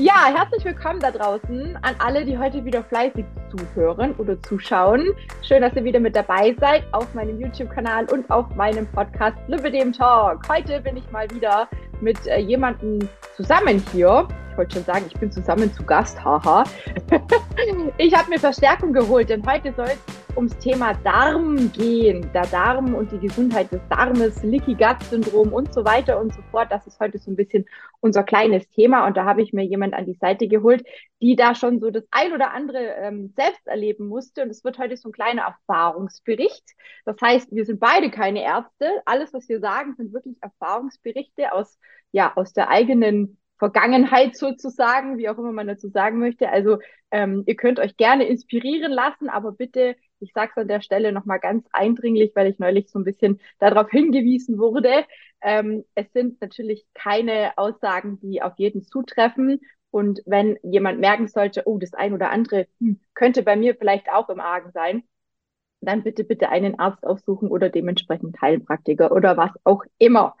[0.00, 5.08] Ja, herzlich willkommen da draußen an alle, die heute wieder fleißig zuhören oder zuschauen.
[5.42, 9.92] Schön, dass ihr wieder mit dabei seid auf meinem YouTube-Kanal und auf meinem Podcast Lipidem
[9.92, 10.48] Talk.
[10.48, 11.68] Heute bin ich mal wieder
[12.00, 14.28] mit äh, jemandem zusammen hier.
[14.52, 16.62] Ich wollte schon sagen, ich bin zusammen zu Gast, haha.
[17.98, 22.30] ich habe mir Verstärkung geholt, denn heute soll es ums Thema Darm gehen.
[22.32, 26.40] Der Darm und die Gesundheit des Darmes, Leaky Gut Syndrom und so weiter und so
[26.52, 26.70] fort.
[26.70, 27.66] Das ist heute so ein bisschen
[28.00, 29.04] unser kleines Thema.
[29.08, 30.84] Und da habe ich mir jemand an die Seite geholt,
[31.20, 34.44] die da schon so das ein oder andere ähm, selbst erleben musste.
[34.44, 36.64] Und es wird heute so ein kleiner Erfahrungsbericht.
[37.04, 38.88] Das heißt, wir sind beide keine Ärzte.
[39.06, 41.78] Alles, was wir sagen, sind wirklich Erfahrungsberichte aus,
[42.12, 46.48] ja, aus der eigenen Vergangenheit sozusagen, wie auch immer man dazu sagen möchte.
[46.48, 46.78] Also
[47.10, 51.12] ähm, ihr könnt euch gerne inspirieren lassen, aber bitte, ich sage es an der Stelle
[51.12, 55.04] nochmal ganz eindringlich, weil ich neulich so ein bisschen darauf hingewiesen wurde.
[55.40, 59.60] Ähm, es sind natürlich keine Aussagen, die auf jeden zutreffen.
[59.90, 64.10] Und wenn jemand merken sollte, oh, das ein oder andere hm, könnte bei mir vielleicht
[64.10, 65.02] auch im Argen sein,
[65.80, 70.36] dann bitte, bitte einen Arzt aufsuchen oder dementsprechend Heilpraktiker oder was auch immer.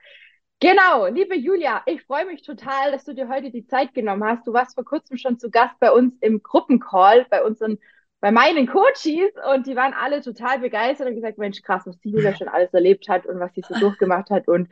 [0.60, 4.44] Genau, liebe Julia, ich freue mich total, dass du dir heute die Zeit genommen hast.
[4.44, 7.78] Du warst vor kurzem schon zu Gast bei uns im Gruppencall, bei unseren,
[8.20, 12.10] bei meinen Coaches und die waren alle total begeistert und gesagt, Mensch, krass, was die
[12.10, 14.68] Julia schon alles erlebt hat und was sie so durchgemacht hat und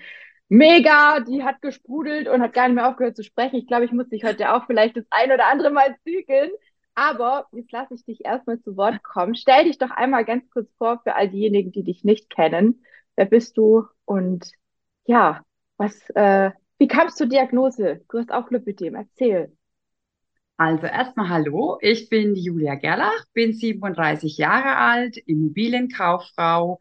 [0.48, 3.56] mega, die hat gesprudelt und hat gar nicht mehr aufgehört zu sprechen.
[3.56, 6.50] Ich glaube, ich muss dich heute auch vielleicht das ein oder andere Mal zügeln.
[6.96, 9.34] Aber jetzt lasse ich dich erstmal zu Wort kommen.
[9.36, 12.82] Stell dich doch einmal ganz kurz vor für all diejenigen, die dich nicht kennen.
[13.16, 13.84] Wer bist du?
[14.06, 14.50] Und
[15.04, 15.42] ja,
[15.76, 18.04] was, äh, wie kamst du zur Diagnose?
[18.10, 18.94] Du hast auch Lipidem.
[18.94, 19.52] Erzähl.
[20.58, 26.80] Also erstmal hallo, ich bin Julia Gerlach, bin 37 Jahre alt, Immobilienkauffrau,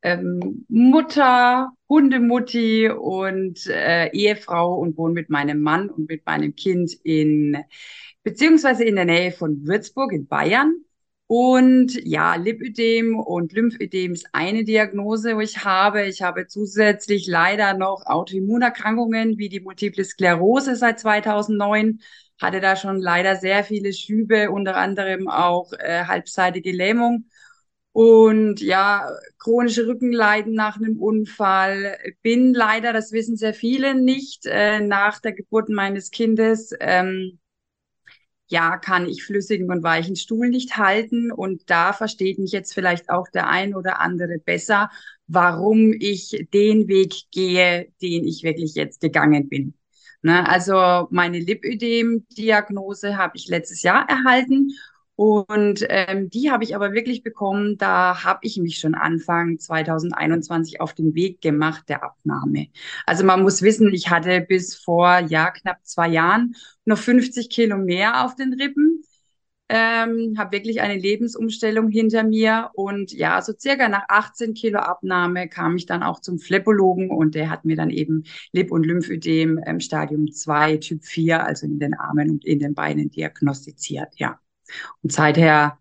[0.00, 6.94] ähm, Mutter, Hundemutti und äh, Ehefrau und wohne mit meinem Mann und mit meinem Kind
[7.04, 7.58] in
[8.22, 10.82] beziehungsweise in der Nähe von Würzburg in Bayern.
[11.32, 16.06] Und ja, Lipödem und Lymphödem ist eine Diagnose, wo ich habe.
[16.06, 22.00] Ich habe zusätzlich leider noch Autoimmunerkrankungen wie die Multiple Sklerose seit 2009.
[22.40, 27.26] Hatte da schon leider sehr viele Schübe, unter anderem auch äh, halbseitige Lähmung.
[27.92, 29.08] Und ja,
[29.38, 31.96] chronische Rückenleiden nach einem Unfall.
[32.22, 37.38] Bin leider, das wissen sehr viele nicht, äh, nach der Geburt meines Kindes ähm,
[38.50, 41.30] ja, kann ich flüssigen und weichen Stuhl nicht halten.
[41.32, 44.90] Und da versteht mich jetzt vielleicht auch der ein oder andere besser,
[45.28, 49.74] warum ich den Weg gehe, den ich wirklich jetzt gegangen bin.
[50.22, 54.70] Ne, also meine Lipödem-Diagnose habe ich letztes Jahr erhalten
[55.20, 60.80] und ähm, die habe ich aber wirklich bekommen, da habe ich mich schon Anfang 2021
[60.80, 62.68] auf den Weg gemacht der Abnahme.
[63.04, 66.54] Also man muss wissen, ich hatte bis vor ja knapp zwei Jahren
[66.86, 69.02] noch 50 Kilo mehr auf den Rippen.
[69.68, 75.50] Ähm, habe wirklich eine Lebensumstellung hinter mir und ja, so circa nach 18 Kilo Abnahme
[75.50, 79.60] kam ich dann auch zum Phlebologen und der hat mir dann eben Lip- und Lymphödem
[79.66, 84.40] ähm, Stadium 2, Typ 4, also in den Armen und in den Beinen diagnostiziert, ja.
[85.02, 85.78] Und seither,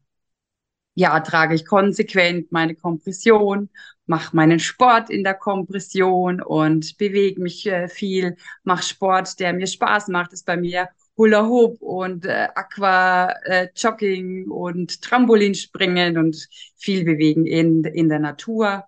[0.96, 3.70] ja, trage ich konsequent meine Kompression,
[4.06, 9.68] mache meinen Sport in der Kompression und bewege mich äh, viel, mache Sport, der mir
[9.68, 16.48] Spaß macht, ist bei mir Hula Hoop und äh, Aqua äh, Jogging und Trampolinspringen und
[16.78, 18.86] viel bewegen in, in der Natur.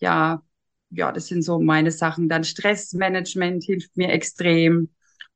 [0.00, 0.42] Ja,
[0.90, 2.28] ja, das sind so meine Sachen.
[2.28, 4.90] Dann Stressmanagement hilft mir extrem.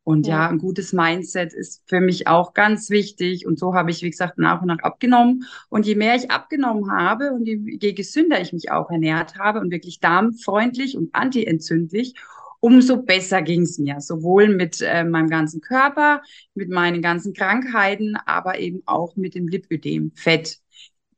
[0.08, 0.44] Und ja.
[0.44, 3.46] ja, ein gutes Mindset ist für mich auch ganz wichtig.
[3.46, 5.44] Und so habe ich, wie gesagt, nach und nach abgenommen.
[5.68, 9.60] Und je mehr ich abgenommen habe und je, je gesünder ich mich auch ernährt habe
[9.60, 12.14] und wirklich darmfreundlich und antientzündlich,
[12.60, 14.00] umso besser ging es mir.
[14.00, 16.22] Sowohl mit äh, meinem ganzen Körper,
[16.54, 20.56] mit meinen ganzen Krankheiten, aber eben auch mit dem Lipödem, Fett.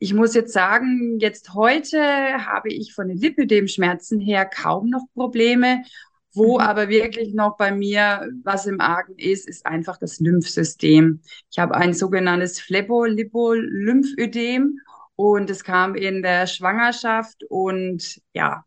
[0.00, 2.00] Ich muss jetzt sagen, jetzt heute
[2.44, 5.84] habe ich von den Lipödem-Schmerzen her kaum noch Probleme.
[6.32, 6.64] Wo mhm.
[6.64, 11.20] aber wirklich noch bei mir was im Argen ist, ist einfach das Lymphsystem.
[11.50, 14.78] Ich habe ein sogenanntes Phlebolipolymphödem
[15.16, 18.64] und es kam in der Schwangerschaft und ja,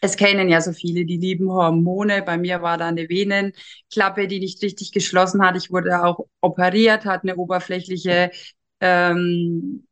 [0.00, 2.22] es kennen ja so viele, die lieben Hormone.
[2.22, 5.56] Bei mir war da eine Venenklappe, die nicht richtig geschlossen hat.
[5.56, 8.30] Ich wurde auch operiert, hat eine oberflächliche
[8.80, 9.87] ähm,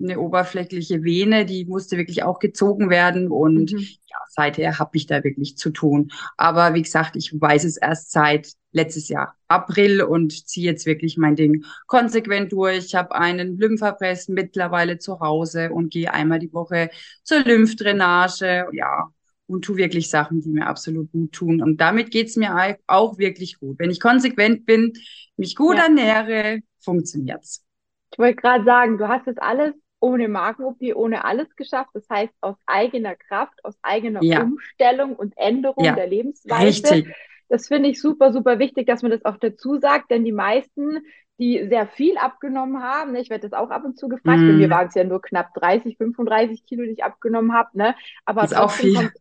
[0.00, 3.78] eine oberflächliche Vene, die musste wirklich auch gezogen werden und mhm.
[3.78, 6.10] ja, seither habe ich da wirklich zu tun.
[6.36, 11.16] Aber wie gesagt, ich weiß es erst seit letztes Jahr April und ziehe jetzt wirklich
[11.16, 12.86] mein Ding konsequent durch.
[12.86, 16.90] Ich habe einen Lymphapress mittlerweile zu Hause und gehe einmal die Woche
[17.22, 18.66] zur Lymphdrainage.
[18.72, 19.08] Ja,
[19.46, 21.62] und tu wirklich Sachen, die mir absolut gut tun.
[21.62, 23.78] Und damit geht's mir auch wirklich gut.
[23.78, 24.94] Wenn ich konsequent bin,
[25.36, 25.84] mich gut ja.
[25.84, 27.62] ernähre, funktioniert's.
[28.10, 31.90] Ich wollte gerade sagen, du hast es alles ohne Magen-OP, ohne alles geschafft.
[31.94, 34.42] Das heißt, aus eigener Kraft, aus eigener ja.
[34.42, 35.94] Umstellung und Änderung ja.
[35.94, 36.66] der Lebensweise.
[36.66, 37.14] Richtig.
[37.48, 41.00] Das finde ich super, super wichtig, dass man das auch dazu sagt, denn die meisten,
[41.38, 44.48] die sehr viel abgenommen haben, ne, ich werde das auch ab und zu gefragt, mm.
[44.48, 47.94] bei mir waren es ja nur knapp 30, 35 Kilo, die ich abgenommen habe, ne?
[48.24, 48.94] aber ist auch viel.
[48.94, 49.12] Kommt,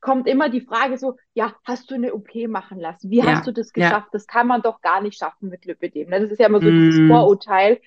[0.00, 3.10] kommt immer die Frage so, ja, hast du eine OP machen lassen?
[3.10, 4.08] Wie ja, hast du das geschafft?
[4.12, 6.08] Das kann man doch gar nicht schaffen mit Lipidem.
[6.08, 6.20] Ne?
[6.20, 6.72] Das ist ja immer so mm.
[6.72, 7.80] dieses Vorurteil.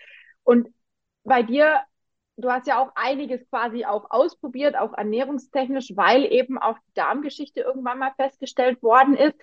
[0.43, 0.69] Und
[1.23, 1.79] bei dir,
[2.37, 7.61] du hast ja auch einiges quasi auch ausprobiert, auch ernährungstechnisch, weil eben auch die Darmgeschichte
[7.61, 9.35] irgendwann mal festgestellt worden ist.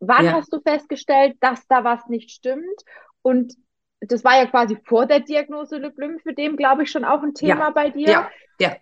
[0.00, 0.32] Wann ja.
[0.32, 2.82] hast du festgestellt, dass da was nicht stimmt?
[3.22, 3.54] Und
[4.00, 7.90] das war ja quasi vor der Diagnose Lymphödem, glaube ich, schon auch ein Thema bei
[7.90, 8.08] dir.
[8.08, 8.30] Ja,
[8.60, 8.76] ja.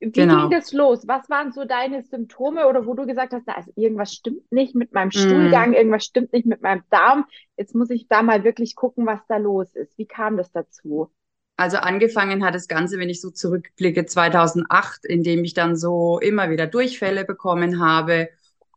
[0.00, 0.42] Wie genau.
[0.42, 1.06] ging das los?
[1.06, 4.74] Was waren so deine Symptome oder wo du gesagt hast, na, also irgendwas stimmt nicht
[4.74, 5.74] mit meinem Stuhlgang, mm.
[5.74, 7.24] irgendwas stimmt nicht mit meinem Darm.
[7.56, 9.96] Jetzt muss ich da mal wirklich gucken, was da los ist.
[9.96, 11.10] Wie kam das dazu?
[11.56, 16.18] Also angefangen hat das Ganze, wenn ich so zurückblicke, 2008, in dem ich dann so
[16.18, 18.28] immer wieder Durchfälle bekommen habe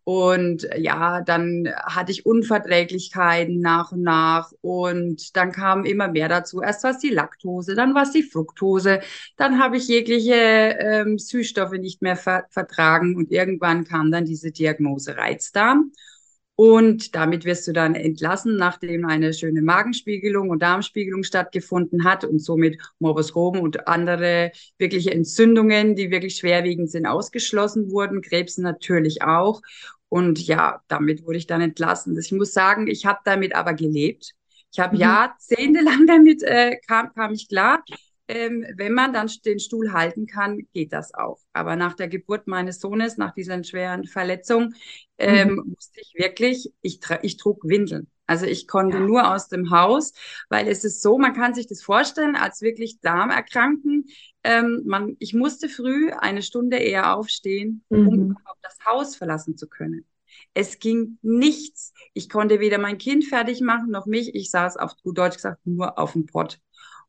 [0.04, 6.62] und ja, dann hatte ich Unverträglichkeiten nach und nach und dann kam immer mehr dazu.
[6.62, 9.02] Erst war es die Laktose, dann war es die Fructose,
[9.36, 14.52] dann habe ich jegliche ähm, Süßstoffe nicht mehr ver vertragen und irgendwann kam dann diese
[14.52, 15.92] Diagnose Reizdarm.
[16.60, 22.40] Und damit wirst du dann entlassen, nachdem eine schöne Magenspiegelung und Darmspiegelung stattgefunden hat und
[22.40, 28.24] somit Morbus Crohn und andere wirkliche Entzündungen, die wirklich schwerwiegend sind, ausgeschlossen wurden.
[28.24, 29.62] Krebs natürlich auch.
[30.10, 32.18] Und ja, damit wurde ich dann entlassen.
[32.18, 34.34] Ich muss sagen, ich habe damit aber gelebt.
[34.72, 35.02] Ich habe mhm.
[35.02, 37.84] jahrzehntelang damit, äh, kam, kam ich klar.
[38.28, 41.40] Ähm, wenn man dann den Stuhl halten kann, geht das auch.
[41.54, 44.74] Aber nach der Geburt meines Sohnes, nach dieser schweren Verletzung,
[45.18, 45.74] ähm, mhm.
[45.76, 48.08] musste ich wirklich, ich, ich trug Windeln.
[48.26, 49.04] Also ich konnte ja.
[49.04, 50.12] nur aus dem Haus,
[50.50, 54.06] weil es ist so, man kann sich das vorstellen, als wirklich Darmerkranken.
[54.44, 58.08] Ähm, man, ich musste früh eine Stunde eher aufstehen, mhm.
[58.08, 60.06] um überhaupt das Haus verlassen zu können.
[60.54, 61.94] Es ging nichts.
[62.14, 64.36] Ich konnte weder mein Kind fertig machen noch mich.
[64.36, 66.60] Ich saß auf gut Deutsch gesagt nur auf dem Pott.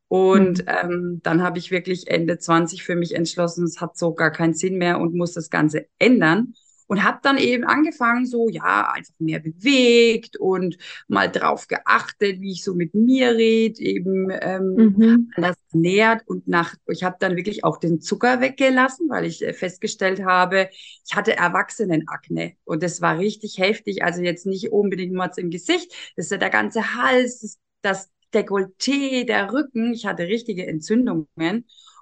[0.08, 0.64] Und mhm.
[0.66, 4.54] ähm, dann habe ich wirklich Ende 20 für mich entschlossen, es hat so gar keinen
[4.54, 6.54] Sinn mehr und muss das Ganze ändern.
[6.90, 12.52] Und habe dann eben angefangen, so ja, einfach mehr bewegt und mal drauf geachtet, wie
[12.52, 15.30] ich so mit mir rede, eben ähm, mhm.
[15.36, 19.52] anders nähert und nach, ich habe dann wirklich auch den Zucker weggelassen, weil ich äh,
[19.52, 20.70] festgestellt habe,
[21.06, 22.54] ich hatte Erwachsenenakne.
[22.64, 26.38] Und das war richtig heftig, also jetzt nicht unbedingt nur im Gesicht, das ist ja
[26.38, 31.28] der ganze Hals, das, das Dekolleté, der Rücken, ich hatte richtige Entzündungen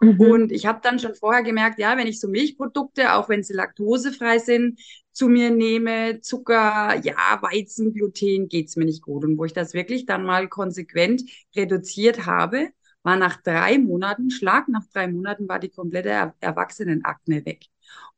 [0.01, 0.21] Mhm.
[0.21, 3.55] Und ich habe dann schon vorher gemerkt, ja, wenn ich so Milchprodukte, auch wenn sie
[3.55, 4.79] laktosefrei sind,
[5.13, 9.25] zu mir nehme, Zucker, ja, Weizen, Gluten, geht's mir nicht gut.
[9.25, 11.23] Und wo ich das wirklich dann mal konsequent
[11.55, 12.69] reduziert habe,
[13.03, 17.65] war nach drei Monaten, Schlag nach drei Monaten war die komplette er Erwachsenenakne weg.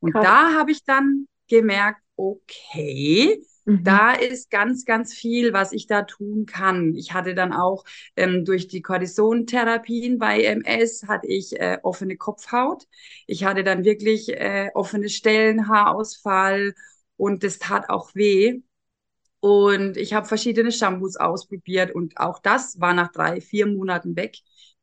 [0.00, 0.25] Und Krass.
[0.25, 3.84] da habe ich dann gemerkt, okay, Mhm.
[3.84, 6.94] Da ist ganz, ganz viel, was ich da tun kann.
[6.94, 7.84] Ich hatte dann auch
[8.16, 12.86] ähm, durch die Kortisontherapien bei MS hatte ich äh, offene Kopfhaut.
[13.26, 16.74] Ich hatte dann wirklich äh, offene Stellen, Haarausfall
[17.18, 18.62] und das tat auch weh.
[19.40, 24.38] Und ich habe verschiedene Shampoos ausprobiert und auch das war nach drei, vier Monaten weg.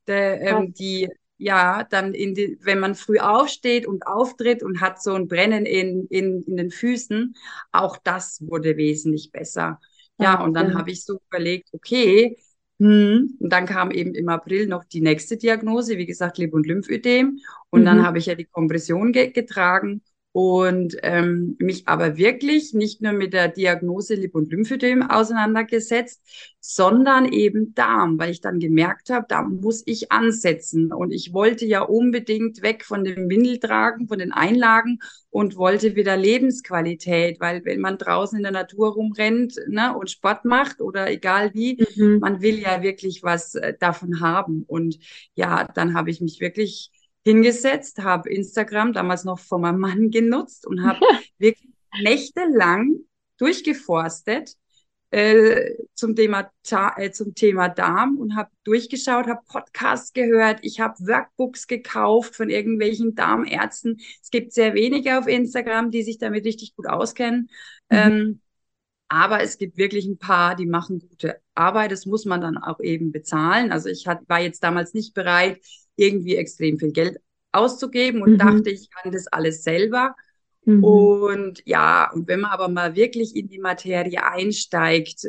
[0.08, 5.02] Der, ähm, die ja, dann in die, wenn man früh aufsteht und auftritt und hat
[5.02, 7.36] so ein Brennen in, in, in den Füßen,
[7.72, 9.80] auch das wurde wesentlich besser.
[10.18, 12.38] Ja, und dann habe ich so überlegt, okay,
[12.80, 16.66] hm, und dann kam eben im April noch die nächste Diagnose, wie gesagt, Lip- und
[16.66, 17.40] Lymphödem.
[17.70, 17.86] Und mhm.
[17.86, 20.02] dann habe ich ja die Kompression ge getragen
[20.36, 26.22] und ähm, mich aber wirklich nicht nur mit der Diagnose Lip- und Lymphödem auseinandergesetzt,
[26.60, 30.92] sondern eben Darm, weil ich dann gemerkt habe, da muss ich ansetzen.
[30.92, 35.00] Und ich wollte ja unbedingt weg von dem Windeltragen, von den Einlagen
[35.30, 40.44] und wollte wieder Lebensqualität, weil wenn man draußen in der Natur rumrennt ne, und Sport
[40.44, 42.20] macht oder egal wie, mhm.
[42.20, 44.66] man will ja wirklich was äh, davon haben.
[44.68, 45.00] Und
[45.34, 46.92] ja, dann habe ich mich wirklich
[47.26, 51.00] hingesetzt, habe Instagram damals noch von meinem Mann genutzt und habe
[51.38, 51.70] wirklich
[52.02, 53.00] nächtelang
[53.38, 54.56] durchgeforstet
[55.12, 56.52] äh, zum Thema
[56.98, 62.50] äh, zum Thema Darm und habe durchgeschaut, habe Podcasts gehört, ich habe Workbooks gekauft von
[62.50, 64.02] irgendwelchen Darmärzten.
[64.22, 67.50] Es gibt sehr wenige auf Instagram, die sich damit richtig gut auskennen.
[67.90, 67.98] Mhm.
[67.98, 68.42] Ähm,
[69.08, 71.92] aber es gibt wirklich ein paar, die machen gute Arbeit.
[71.92, 73.72] Das muss man dann auch eben bezahlen.
[73.72, 75.60] Also ich hat, war jetzt damals nicht bereit,
[75.96, 77.20] irgendwie extrem viel Geld
[77.52, 78.38] auszugeben und mhm.
[78.38, 80.16] dachte, ich kann das alles selber.
[80.66, 80.84] Mhm.
[80.84, 85.28] Und ja, und wenn man aber mal wirklich in die Materie einsteigt,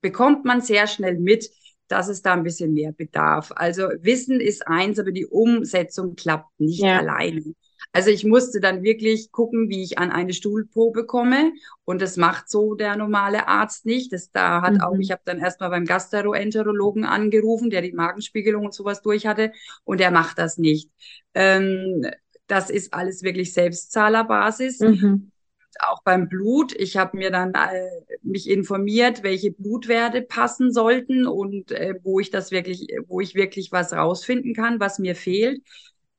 [0.00, 1.50] bekommt man sehr schnell mit,
[1.88, 3.52] dass es da ein bisschen mehr bedarf.
[3.54, 6.98] Also Wissen ist eins, aber die Umsetzung klappt nicht ja.
[6.98, 7.54] alleine.
[7.94, 11.52] Also ich musste dann wirklich gucken, wie ich an eine Stuhlprobe komme.
[11.84, 14.12] Und das macht so der normale Arzt nicht.
[14.12, 14.80] Das da hat mhm.
[14.80, 19.52] auch, ich habe dann erstmal beim Gastroenterologen angerufen, der die Magenspiegelung und sowas durch hatte.
[19.84, 20.90] Und der macht das nicht.
[21.34, 22.04] Ähm,
[22.48, 24.80] das ist alles wirklich Selbstzahlerbasis.
[24.80, 25.30] Mhm
[25.80, 26.72] auch beim Blut.
[26.72, 27.88] Ich habe mir dann äh,
[28.22, 33.72] mich informiert, welche Blutwerte passen sollten und äh, wo ich das wirklich, wo ich wirklich
[33.72, 35.62] was rausfinden kann, was mir fehlt.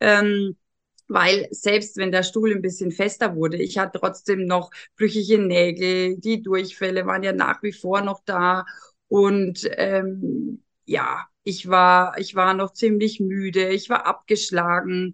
[0.01, 0.58] Ähm,
[1.07, 6.17] weil selbst wenn der Stuhl ein bisschen fester wurde, ich hatte trotzdem noch brüchige Nägel,
[6.17, 8.65] die Durchfälle waren ja nach wie vor noch da
[9.07, 15.13] und ähm, ja, ich war, ich war noch ziemlich müde, ich war abgeschlagen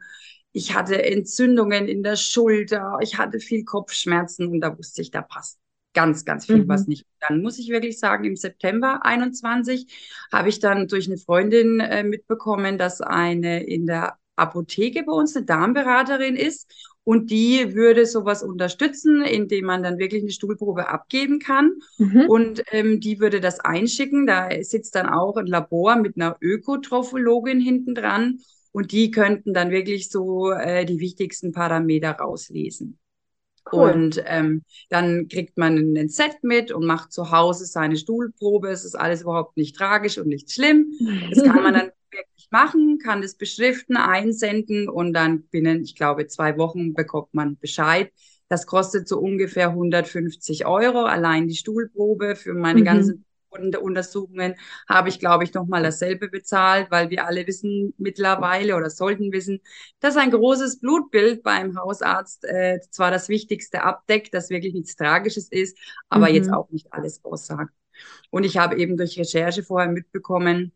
[0.53, 5.21] ich hatte Entzündungen in der Schulter, ich hatte viel Kopfschmerzen und da wusste ich, da
[5.21, 5.59] passt
[5.93, 6.67] ganz, ganz viel mhm.
[6.67, 7.05] was nicht.
[7.19, 9.87] Dann muss ich wirklich sagen, im September 21
[10.31, 15.35] habe ich dann durch eine Freundin äh, mitbekommen, dass eine in der Apotheke bei uns
[15.35, 16.71] eine Darmberaterin ist
[17.03, 21.73] und die würde sowas unterstützen, indem man dann wirklich eine Stuhlprobe abgeben kann.
[21.97, 22.25] Mhm.
[22.27, 24.27] Und ähm, die würde das einschicken.
[24.27, 28.39] Da sitzt dann auch ein Labor mit einer Ökotrophologin hinten dran.
[28.71, 32.99] Und die könnten dann wirklich so äh, die wichtigsten Parameter rauslesen.
[33.71, 33.91] Cool.
[33.91, 38.69] Und ähm, dann kriegt man ein Set mit und macht zu Hause seine Stuhlprobe.
[38.69, 40.91] Es ist alles überhaupt nicht tragisch und nicht schlimm.
[41.29, 41.91] Das kann man dann
[42.51, 48.11] machen, kann das beschriften, einsenden und dann binnen, ich glaube, zwei Wochen bekommt man Bescheid.
[48.47, 52.85] Das kostet so ungefähr 150 Euro, allein die Stuhlprobe für meine mhm.
[52.85, 54.55] ganzen Untersuchungen
[54.87, 59.59] habe ich, glaube ich, nochmal dasselbe bezahlt, weil wir alle wissen mittlerweile oder sollten wissen,
[59.99, 65.49] dass ein großes Blutbild beim Hausarzt äh, zwar das Wichtigste abdeckt, das wirklich nichts Tragisches
[65.49, 65.77] ist,
[66.09, 66.35] aber mhm.
[66.35, 67.73] jetzt auch nicht alles aussagt.
[68.29, 70.71] Und ich habe eben durch Recherche vorher mitbekommen,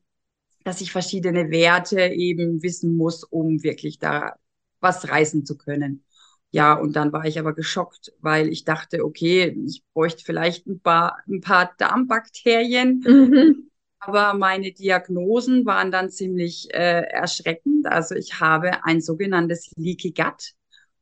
[0.66, 4.36] dass ich verschiedene Werte eben wissen muss, um wirklich da
[4.82, 6.04] was reißen zu können.
[6.52, 10.80] Ja, und dann war ich aber geschockt, weil ich dachte, okay, ich bräuchte vielleicht ein
[10.80, 13.04] paar, ein paar Darmbakterien.
[13.06, 13.70] Mhm.
[14.00, 17.88] Aber meine Diagnosen waren dann ziemlich äh, erschreckend.
[17.88, 20.54] Also ich habe ein sogenanntes Leaky Gut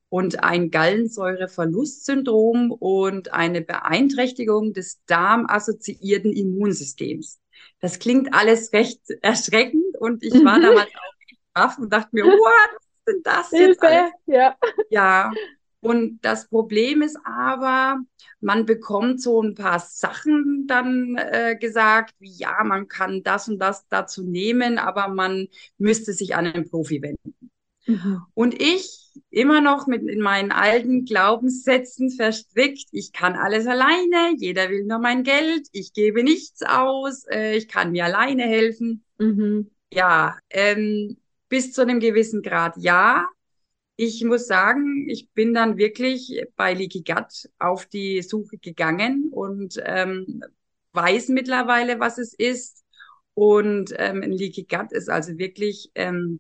[0.10, 7.40] und ein Gallensäureverlustsyndrom und eine Beeinträchtigung des darmassoziierten Immunsystems.
[7.80, 10.64] Das klingt alles recht erschreckend und ich war mhm.
[10.64, 11.14] damals auch
[11.54, 13.68] baff und dachte mir, what, denn das Hilfe.
[13.70, 14.12] jetzt alles?
[14.26, 14.56] Ja.
[14.90, 15.32] ja.
[15.82, 18.00] Und das Problem ist aber,
[18.40, 23.60] man bekommt so ein paar Sachen dann äh, gesagt, wie ja, man kann das und
[23.60, 27.52] das dazu nehmen, aber man müsste sich an einen Profi wenden.
[27.86, 28.22] Mhm.
[28.34, 29.03] Und ich
[29.34, 35.00] immer noch mit in meinen alten Glaubenssätzen verstrickt, ich kann alles alleine, jeder will nur
[35.00, 39.04] mein Geld, ich gebe nichts aus, äh, ich kann mir alleine helfen.
[39.18, 39.72] Mhm.
[39.92, 41.18] Ja, ähm,
[41.50, 43.28] bis zu einem gewissen Grad ja.
[43.96, 49.82] Ich muss sagen, ich bin dann wirklich bei Leaky Gut auf die Suche gegangen und
[49.84, 50.44] ähm,
[50.94, 52.84] weiß mittlerweile, was es ist.
[53.34, 56.40] Und ähm, ein Leaky Gut ist also wirklich ähm,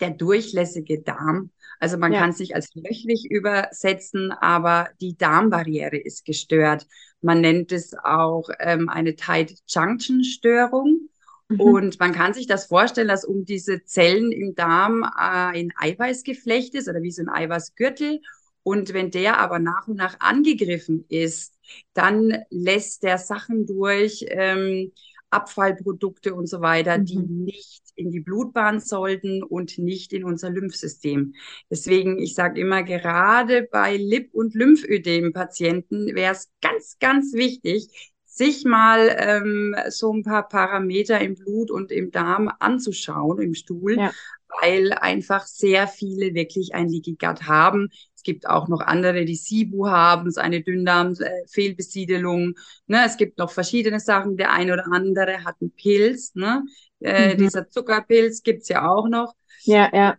[0.00, 1.50] der durchlässige Darm.
[1.80, 2.20] Also man ja.
[2.20, 6.86] kann sich als löchrig übersetzen, aber die Darmbarriere ist gestört.
[7.20, 11.08] Man nennt es auch ähm, eine Tight Junction Störung.
[11.48, 11.60] Mhm.
[11.60, 15.06] Und man kann sich das vorstellen, dass um diese Zellen im Darm äh,
[15.58, 18.20] ein Eiweißgeflecht ist oder wie so ein Eiweißgürtel.
[18.62, 21.54] Und wenn der aber nach und nach angegriffen ist,
[21.92, 24.92] dann lässt der Sachen durch, ähm,
[25.34, 27.04] Abfallprodukte und so weiter, mhm.
[27.04, 31.34] die nicht in die Blutbahn sollten und nicht in unser Lymphsystem.
[31.70, 38.64] Deswegen, ich sage immer, gerade bei Lip- und Lymphödem-Patienten wäre es ganz, ganz wichtig, sich
[38.64, 44.10] mal ähm, so ein paar Parameter im Blut und im Darm anzuschauen, im Stuhl, ja.
[44.60, 47.90] weil einfach sehr viele wirklich ein Leaky Gut haben.
[48.24, 52.54] Es gibt auch noch andere, die SIBU haben, so eine Dünndarmfehlbesiedelung.
[52.86, 53.02] Ne?
[53.04, 54.38] Es gibt noch verschiedene Sachen.
[54.38, 56.34] Der eine oder andere hat einen Pilz.
[56.34, 56.64] Ne?
[57.00, 57.38] Äh, mhm.
[57.38, 59.34] Dieser Zuckerpilz gibt's ja auch noch.
[59.64, 60.16] Ja, ja.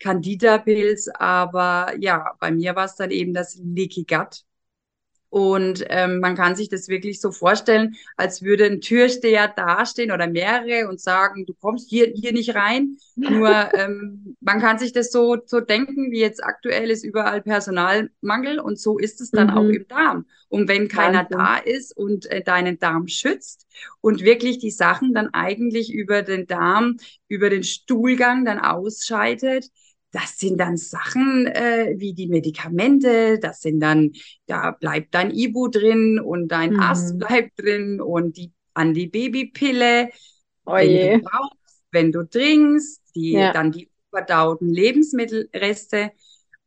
[0.00, 4.46] Candida-Pilz, aber ja, bei mir war es dann eben das Leaky Gut.
[5.30, 10.26] Und ähm, man kann sich das wirklich so vorstellen, als würde ein Türsteher dastehen oder
[10.26, 12.96] mehrere und sagen, du kommst hier, hier nicht rein.
[13.16, 18.58] Nur ähm, man kann sich das so, so denken, wie jetzt aktuell ist überall Personalmangel
[18.58, 19.54] und so ist es dann mhm.
[19.54, 20.24] auch im Darm.
[20.48, 21.38] Und wenn keiner Wahnsinn.
[21.38, 23.66] da ist und äh, deinen Darm schützt
[24.00, 26.96] und wirklich die Sachen dann eigentlich über den Darm,
[27.28, 29.66] über den Stuhlgang dann ausscheidet,
[30.10, 34.12] das sind dann Sachen äh, wie die Medikamente, das sind dann,
[34.46, 36.80] da bleibt dein Ibu drin und dein mhm.
[36.80, 40.10] Ast bleibt drin und die Anti-Baby-Pille,
[40.64, 43.52] oh wenn du brauchst, wenn du trinkst, die, ja.
[43.52, 46.12] dann die überdauten Lebensmittelreste.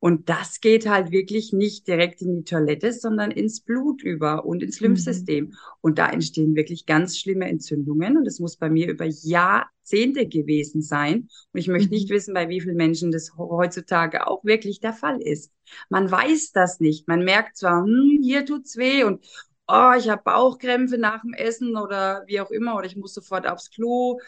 [0.01, 4.63] Und das geht halt wirklich nicht direkt in die Toilette, sondern ins Blut über und
[4.63, 5.46] ins Lymphsystem.
[5.46, 5.55] Mhm.
[5.79, 8.17] Und da entstehen wirklich ganz schlimme Entzündungen.
[8.17, 11.29] Und das muss bei mir über Jahrzehnte gewesen sein.
[11.53, 11.93] Und ich möchte mhm.
[11.93, 15.53] nicht wissen, bei wie vielen Menschen das heutzutage auch wirklich der Fall ist.
[15.89, 17.08] Man weiß das nicht.
[17.08, 19.24] Man merkt zwar, hm, hier tut's weh und
[19.67, 23.48] oh, ich habe Bauchkrämpfe nach dem Essen oder wie auch immer, oder ich muss sofort
[23.48, 24.20] aufs Klo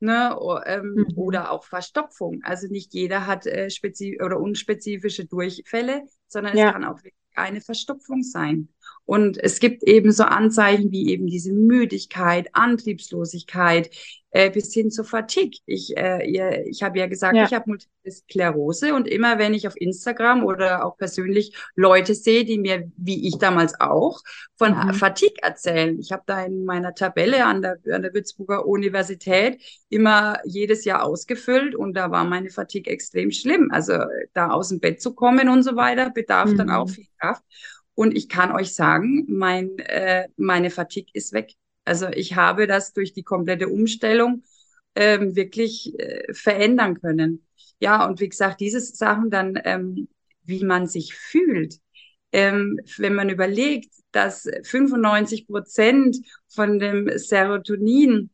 [0.00, 1.06] ne, ähm, mhm.
[1.16, 2.40] oder auch Verstopfung.
[2.42, 6.68] Also nicht jeder hat äh, spezif oder unspezifische Durchfälle, sondern ja.
[6.68, 7.00] es kann auch
[7.34, 8.68] eine Verstopfung sein.
[9.10, 13.90] Und es gibt eben so Anzeichen wie eben diese Müdigkeit, Antriebslosigkeit,
[14.30, 15.58] äh, bis hin zu Fatigue.
[15.66, 17.42] Ich, äh, ihr, ich habe ja gesagt, ja.
[17.44, 22.44] ich habe Multiple Sklerose und immer wenn ich auf Instagram oder auch persönlich Leute sehe,
[22.44, 24.20] die mir, wie ich damals auch,
[24.56, 24.94] von mhm.
[24.94, 25.98] Fatigue erzählen.
[25.98, 31.02] Ich habe da in meiner Tabelle an der, an der Würzburger Universität immer jedes Jahr
[31.02, 33.70] ausgefüllt und da war meine Fatigue extrem schlimm.
[33.72, 33.94] Also
[34.34, 36.58] da aus dem Bett zu kommen und so weiter bedarf mhm.
[36.58, 37.42] dann auch viel Kraft.
[38.00, 41.52] Und ich kann euch sagen, mein, äh, meine Fatigue ist weg.
[41.84, 44.42] Also ich habe das durch die komplette Umstellung
[44.94, 47.46] ähm, wirklich äh, verändern können.
[47.78, 50.08] Ja, und wie gesagt, diese Sachen dann, ähm,
[50.44, 51.78] wie man sich fühlt,
[52.32, 56.16] ähm, wenn man überlegt, dass 95 Prozent
[56.48, 58.30] von dem Serotonin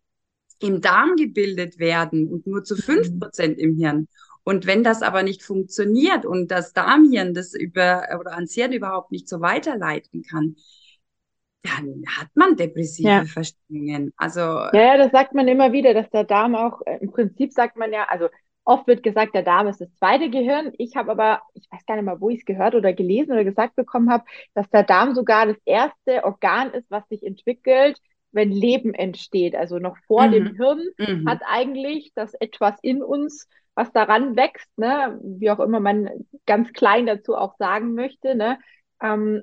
[0.61, 3.18] im Darm gebildet werden und nur zu fünf mhm.
[3.18, 4.06] Prozent im Hirn.
[4.48, 9.10] Und wenn das aber nicht funktioniert und das Darmhirn das über oder ans Hirn überhaupt
[9.10, 10.54] nicht so weiterleiten kann,
[11.64, 13.24] dann hat man depressive ja.
[13.24, 14.12] Verstimmungen.
[14.16, 17.52] Also ja, ja, das sagt man immer wieder, dass der Darm auch äh, im Prinzip
[17.52, 18.28] sagt man ja, also
[18.62, 20.72] oft wird gesagt, der Darm ist das zweite Gehirn.
[20.78, 23.42] Ich habe aber, ich weiß gar nicht mal, wo ich es gehört oder gelesen oder
[23.42, 24.24] gesagt bekommen habe,
[24.54, 27.98] dass der Darm sogar das erste Organ ist, was sich entwickelt,
[28.30, 29.56] wenn Leben entsteht.
[29.56, 30.32] Also noch vor mhm.
[30.32, 31.28] dem Hirn mhm.
[31.28, 36.10] hat eigentlich das etwas in uns, was daran wächst, ne, wie auch immer man
[36.47, 38.58] ganz klein dazu auch sagen möchte, ne,
[39.00, 39.43] ähm,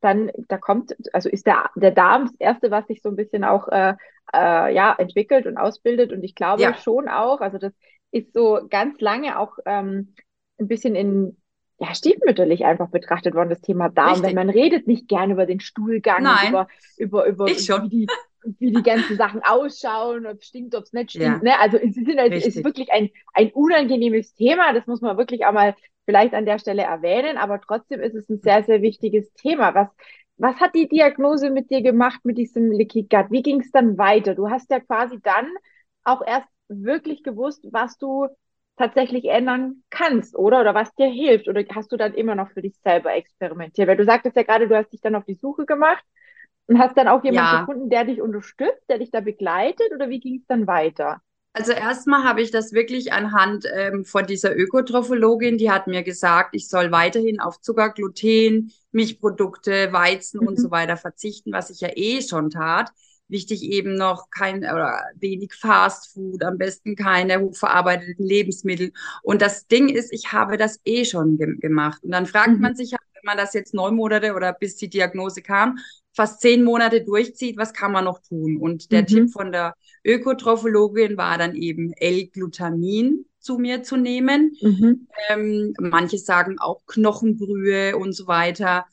[0.00, 3.44] dann da kommt, also ist der, der Darm das Erste, was sich so ein bisschen
[3.44, 3.94] auch äh,
[4.34, 6.12] äh, ja, entwickelt und ausbildet.
[6.12, 6.74] Und ich glaube ja.
[6.74, 7.72] schon auch, also das
[8.10, 10.14] ist so ganz lange auch ähm,
[10.58, 11.36] ein bisschen in
[11.78, 14.22] ja, stiefmütterlich einfach betrachtet worden, das Thema Darm.
[14.22, 17.84] Wenn man redet nicht gern über den Stuhlgang, über, über, über ich schon.
[17.84, 18.06] Wie, die,
[18.58, 21.42] wie die ganzen Sachen ausschauen, ob es stinkt, ob es nicht stinkt.
[21.42, 21.50] Ja.
[21.50, 21.58] Ne?
[21.60, 25.52] Also es ist, es ist wirklich ein, ein unangenehmes Thema, das muss man wirklich auch
[25.52, 25.74] mal
[26.04, 29.74] vielleicht an der Stelle erwähnen, aber trotzdem ist es ein sehr, sehr wichtiges Thema.
[29.74, 29.88] Was,
[30.36, 33.30] was hat die Diagnose mit dir gemacht mit diesem Leaky Gut?
[33.30, 34.34] Wie ging es dann weiter?
[34.34, 35.46] Du hast ja quasi dann
[36.02, 38.26] auch erst wirklich gewusst, was du
[38.76, 40.60] tatsächlich ändern kannst, oder?
[40.60, 41.48] Oder was dir hilft?
[41.48, 43.86] Oder hast du dann immer noch für dich selber experimentiert?
[43.86, 46.02] Weil du sagtest ja gerade, du hast dich dann auf die Suche gemacht
[46.70, 47.60] und hast dann auch jemanden ja.
[47.62, 51.20] gefunden, der dich unterstützt, der dich da begleitet, oder wie ging es dann weiter?
[51.52, 56.54] Also erstmal habe ich das wirklich anhand ähm, von dieser Ökotrophologin, die hat mir gesagt,
[56.54, 60.46] ich soll weiterhin auf Zucker, Gluten, Milchprodukte, Weizen mhm.
[60.46, 62.90] und so weiter verzichten, was ich ja eh schon tat.
[63.26, 68.92] Wichtig eben noch kein oder wenig Fast Food, am besten keine hochverarbeiteten Lebensmittel.
[69.24, 72.04] Und das Ding ist, ich habe das eh schon ge gemacht.
[72.04, 72.60] Und dann fragt mhm.
[72.60, 75.78] man sich, halt, wenn man das jetzt neun Monate oder bis die Diagnose kam,
[76.12, 78.56] fast zehn Monate durchzieht, was kann man noch tun?
[78.56, 79.06] Und der mhm.
[79.06, 84.56] Tipp von der Ökotrophologin war dann eben L-Glutamin zu mir zu nehmen.
[84.60, 85.06] Mhm.
[85.28, 88.86] Ähm, manche sagen auch Knochenbrühe und so weiter.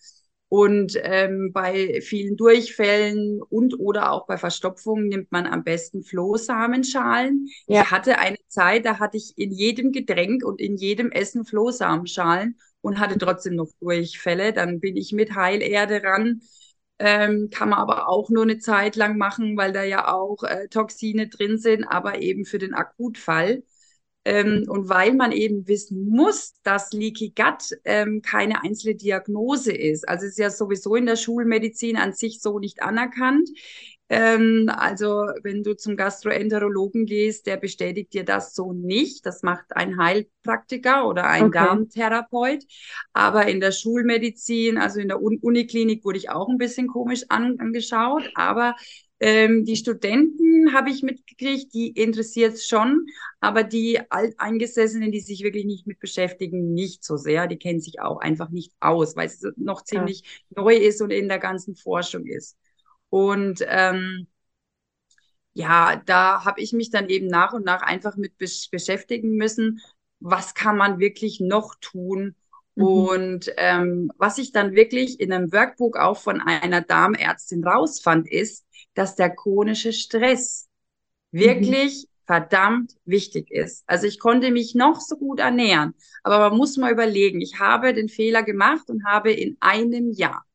[0.50, 7.48] Und ähm, bei vielen Durchfällen und oder auch bei Verstopfungen nimmt man am besten Flohsamenschalen.
[7.68, 7.82] Ja.
[7.82, 12.58] Ich hatte eine Zeit, da hatte ich in jedem Getränk und in jedem Essen Flohsamenschalen
[12.88, 14.54] und hatte trotzdem noch Durchfälle.
[14.54, 16.41] Dann bin ich mit Heilerde ran
[17.00, 20.67] ähm, kann man aber auch nur eine Zeit lang machen, weil da ja auch äh,
[20.67, 23.63] Toxine drin sind, aber eben für den Akutfall.
[24.26, 30.10] Ähm, und weil man eben wissen muss, dass Leaky Gut ähm, keine einzelne Diagnose ist.
[30.10, 33.47] Also es ist ja sowieso in der Schulmedizin an sich so nicht anerkannt.
[34.10, 39.26] Ähm, also wenn du zum Gastroenterologen gehst, der bestätigt dir das so nicht.
[39.26, 41.60] Das macht ein Heilpraktiker oder ein okay.
[41.60, 42.63] Darmtherapeut.
[43.13, 47.60] Aber in der Schulmedizin, also in der Uniklinik, wurde ich auch ein bisschen komisch an,
[47.60, 48.30] angeschaut.
[48.36, 48.76] Aber
[49.20, 53.08] ähm, die Studenten habe ich mitgekriegt, die interessiert es schon,
[53.39, 57.48] aber die Alteingesessenen, die sich wirklich nicht mit beschäftigen, nicht so sehr.
[57.48, 60.22] Die kennen sich auch einfach nicht aus, weil es noch ziemlich
[60.56, 60.62] ja.
[60.62, 62.58] neu ist und in der ganzen Forschung ist.
[63.10, 64.28] Und ähm,
[65.54, 69.82] ja, da habe ich mich dann eben nach und nach einfach mit besch beschäftigen müssen.
[70.20, 72.36] was kann man wirklich noch tun?
[72.76, 72.84] Mhm.
[72.84, 78.65] Und ähm, was ich dann wirklich in einem Workbook auch von einer Darmärztin rausfand, ist,
[78.93, 80.67] dass der chronische Stress
[81.32, 81.39] mhm.
[81.39, 83.84] wirklich verdammt wichtig ist.
[83.88, 87.93] Also ich konnte mich noch so gut ernähren, aber man muss mal überlegen, ich habe
[87.93, 90.46] den Fehler gemacht und habe in einem Jahr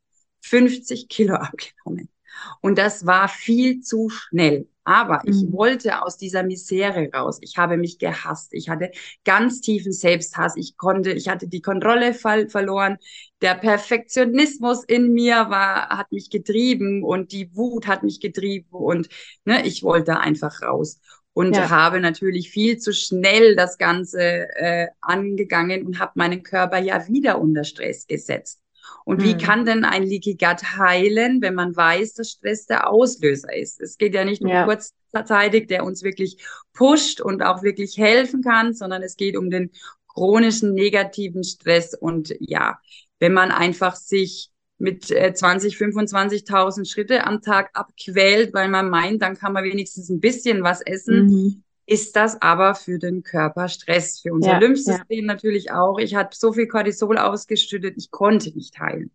[0.43, 2.12] 50 Kilo abgenommen.
[2.61, 4.69] Und das war viel zu schnell.
[4.85, 5.53] Aber ich mhm.
[5.53, 7.39] wollte aus dieser Misere raus.
[7.41, 8.53] Ich habe mich gehasst.
[8.53, 8.91] Ich hatte
[9.25, 10.57] ganz tiefen Selbsthass.
[10.57, 12.99] Ich konnte, ich hatte die Kontrolle ver verloren.
[13.43, 19.09] Der Perfektionismus in mir war, hat mich getrieben und die Wut hat mich getrieben und
[19.45, 20.99] ne, ich wollte einfach raus
[21.33, 21.71] und ja.
[21.71, 27.41] habe natürlich viel zu schnell das Ganze äh, angegangen und habe meinen Körper ja wieder
[27.41, 28.62] unter Stress gesetzt.
[29.05, 29.25] Und mhm.
[29.25, 33.81] wie kann denn ein Leaky Gut heilen, wenn man weiß, dass Stress der Auslöser ist?
[33.81, 34.65] Es geht ja nicht nur ja.
[34.65, 36.39] kurzzeitig, der uns wirklich
[36.73, 39.71] pusht und auch wirklich helfen kann, sondern es geht um den
[40.09, 41.95] chronischen negativen Stress.
[41.95, 42.79] Und ja,
[43.19, 49.23] wenn man einfach sich mit äh, 20, 25.000 Schritte am Tag abquält, weil man meint,
[49.23, 53.69] dann kann man wenigstens ein bisschen was essen, mhm ist das aber für den Körper
[53.69, 55.27] Stress, für unser ja, Lymphsystem ja.
[55.27, 55.99] natürlich auch.
[55.99, 59.11] Ich hatte so viel Cortisol ausgeschüttet, ich konnte nicht heilen.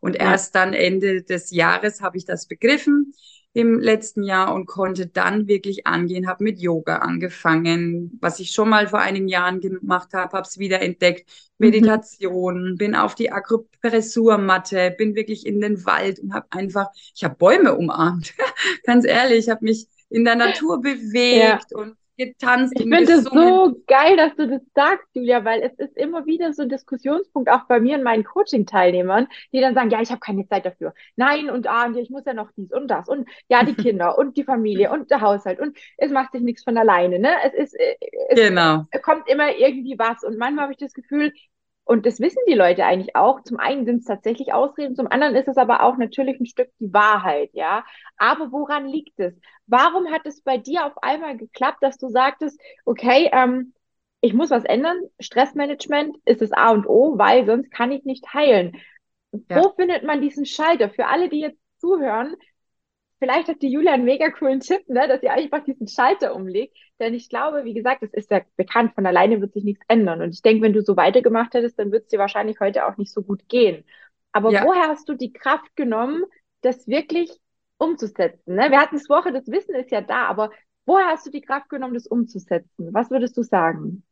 [0.00, 0.32] Und ja.
[0.32, 3.12] erst dann Ende des Jahres habe ich das begriffen
[3.52, 8.68] im letzten Jahr und konnte dann wirklich angehen, habe mit Yoga angefangen, was ich schon
[8.68, 11.68] mal vor einigen Jahren gemacht habe, habe es wieder entdeckt, mhm.
[11.68, 12.76] Meditation, mhm.
[12.76, 17.76] bin auf die Akupressurmatte, bin wirklich in den Wald und habe einfach, ich habe Bäume
[17.76, 18.34] umarmt,
[18.84, 21.78] ganz ehrlich, ich habe mich in der Natur bewegt ja.
[21.78, 22.74] und getanzt.
[22.76, 26.52] Ich finde es so geil, dass du das sagst, Julia, weil es ist immer wieder
[26.52, 30.20] so ein Diskussionspunkt auch bei mir und meinen Coaching-Teilnehmern, die dann sagen, ja, ich habe
[30.20, 30.94] keine Zeit dafür.
[31.16, 34.36] Nein und ah, ich muss ja noch dies und das und ja, die Kinder und
[34.36, 37.30] die Familie und der Haushalt und es macht sich nichts von alleine, ne?
[37.44, 37.96] Es ist, äh,
[38.28, 38.84] es genau.
[39.02, 41.32] kommt immer irgendwie was und manchmal habe ich das Gefühl,
[41.86, 43.42] und das wissen die Leute eigentlich auch.
[43.42, 46.68] Zum einen sind es tatsächlich Ausreden, zum anderen ist es aber auch natürlich ein Stück
[46.80, 47.84] die Wahrheit, ja.
[48.18, 49.34] Aber woran liegt es?
[49.66, 53.72] Warum hat es bei dir auf einmal geklappt, dass du sagtest, okay, ähm,
[54.20, 55.00] ich muss was ändern.
[55.20, 58.76] Stressmanagement ist das A und O, weil sonst kann ich nicht heilen.
[59.48, 59.62] Ja.
[59.62, 60.90] Wo findet man diesen Schalter?
[60.90, 62.34] Für alle, die jetzt zuhören,
[63.18, 66.76] vielleicht hat die Julia einen mega coolen Tipp, ne, dass ihr einfach diesen Schalter umlegt.
[66.98, 70.22] Denn ich glaube, wie gesagt, es ist ja bekannt, von alleine wird sich nichts ändern.
[70.22, 72.96] Und ich denke, wenn du so weitergemacht hättest, dann wird es dir wahrscheinlich heute auch
[72.96, 73.84] nicht so gut gehen.
[74.32, 74.64] Aber ja.
[74.64, 76.22] woher hast du die Kraft genommen,
[76.60, 77.30] das wirklich
[77.78, 78.54] umzusetzen?
[78.54, 78.70] Ne?
[78.70, 80.50] Wir hatten es Woche, das Wissen ist ja da, aber
[80.84, 82.92] woher hast du die Kraft genommen, das umzusetzen?
[82.92, 84.02] Was würdest du sagen?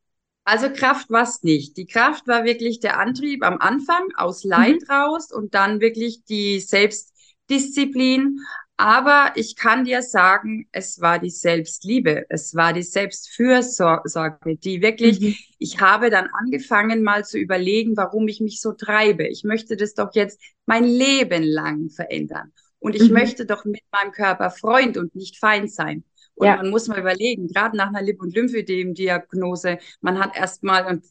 [0.44, 1.76] Also Kraft war es nicht.
[1.78, 4.90] Die Kraft war wirklich der Antrieb am Anfang aus Leid mhm.
[4.90, 8.40] raus und dann wirklich die Selbstdisziplin.
[8.76, 15.20] Aber ich kann dir sagen, es war die Selbstliebe, es war die Selbstfürsorge, die wirklich,
[15.20, 15.34] mhm.
[15.58, 19.28] ich habe dann angefangen mal zu überlegen, warum ich mich so treibe.
[19.28, 22.52] Ich möchte das doch jetzt mein Leben lang verändern.
[22.80, 23.14] Und ich mhm.
[23.14, 26.02] möchte doch mit meinem Körper Freund und nicht Feind sein.
[26.34, 26.56] Und ja.
[26.56, 31.04] man muss mal überlegen, gerade nach einer Lip- und Lymphödem-Diagnose, man hat erstmal, und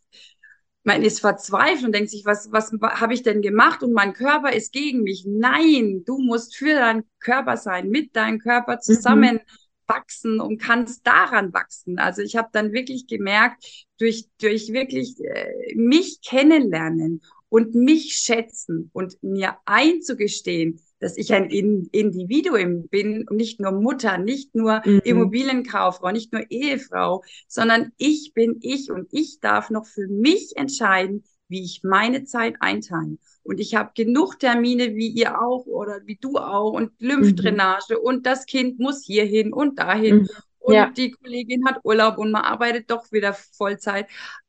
[0.84, 3.84] man ist verzweifelt und denkt sich, was, was habe ich denn gemacht?
[3.84, 5.26] Und mein Körper ist gegen mich.
[5.26, 9.88] Nein, du musst für deinen Körper sein, mit deinem Körper zusammen mhm.
[9.88, 12.00] wachsen und kannst daran wachsen.
[12.00, 18.90] Also ich habe dann wirklich gemerkt, durch, durch wirklich äh, mich kennenlernen und mich schätzen
[18.94, 25.02] und mir einzugestehen, dass ich ein Individuum bin und nicht nur Mutter, nicht nur mhm.
[25.04, 31.26] Immobilienkauffrau, nicht nur Ehefrau, sondern ich bin ich und ich darf noch für mich entscheiden,
[31.50, 33.18] wie ich meine Zeit einteile.
[33.44, 38.02] Und ich habe genug Termine, wie ihr auch oder wie du auch und Lymphdrainage mhm.
[38.02, 40.20] und das Kind muss hierhin und dahin.
[40.20, 40.30] Mhm.
[40.60, 40.90] Und ja.
[40.90, 44.08] die Kollegin hat Urlaub und man arbeitet doch wieder Vollzeit.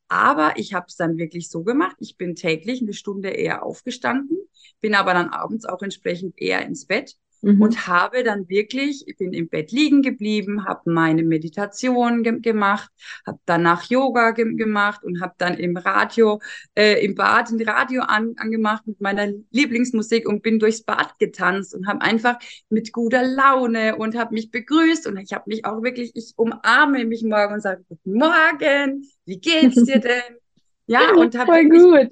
[0.08, 1.96] Aber ich habe es dann wirklich so gemacht.
[2.00, 4.38] Ich bin täglich eine Stunde eher aufgestanden,
[4.80, 7.62] bin aber dann abends auch entsprechend eher ins Bett mhm.
[7.62, 12.90] und habe dann wirklich, ich bin im Bett liegen geblieben, habe meine Meditation ge gemacht,
[13.26, 16.40] habe danach Yoga ge gemacht und habe dann im Radio,
[16.74, 21.74] äh, im Bad ein Radio an angemacht mit meiner Lieblingsmusik und bin durchs Bad getanzt
[21.74, 25.83] und habe einfach mit guter Laune und habe mich begrüßt und ich habe mich auch
[25.83, 30.38] wirklich, ich umarme mich morgen und sage, guten Morgen, wie geht's dir denn?
[30.87, 32.11] Ja, und habe voll gut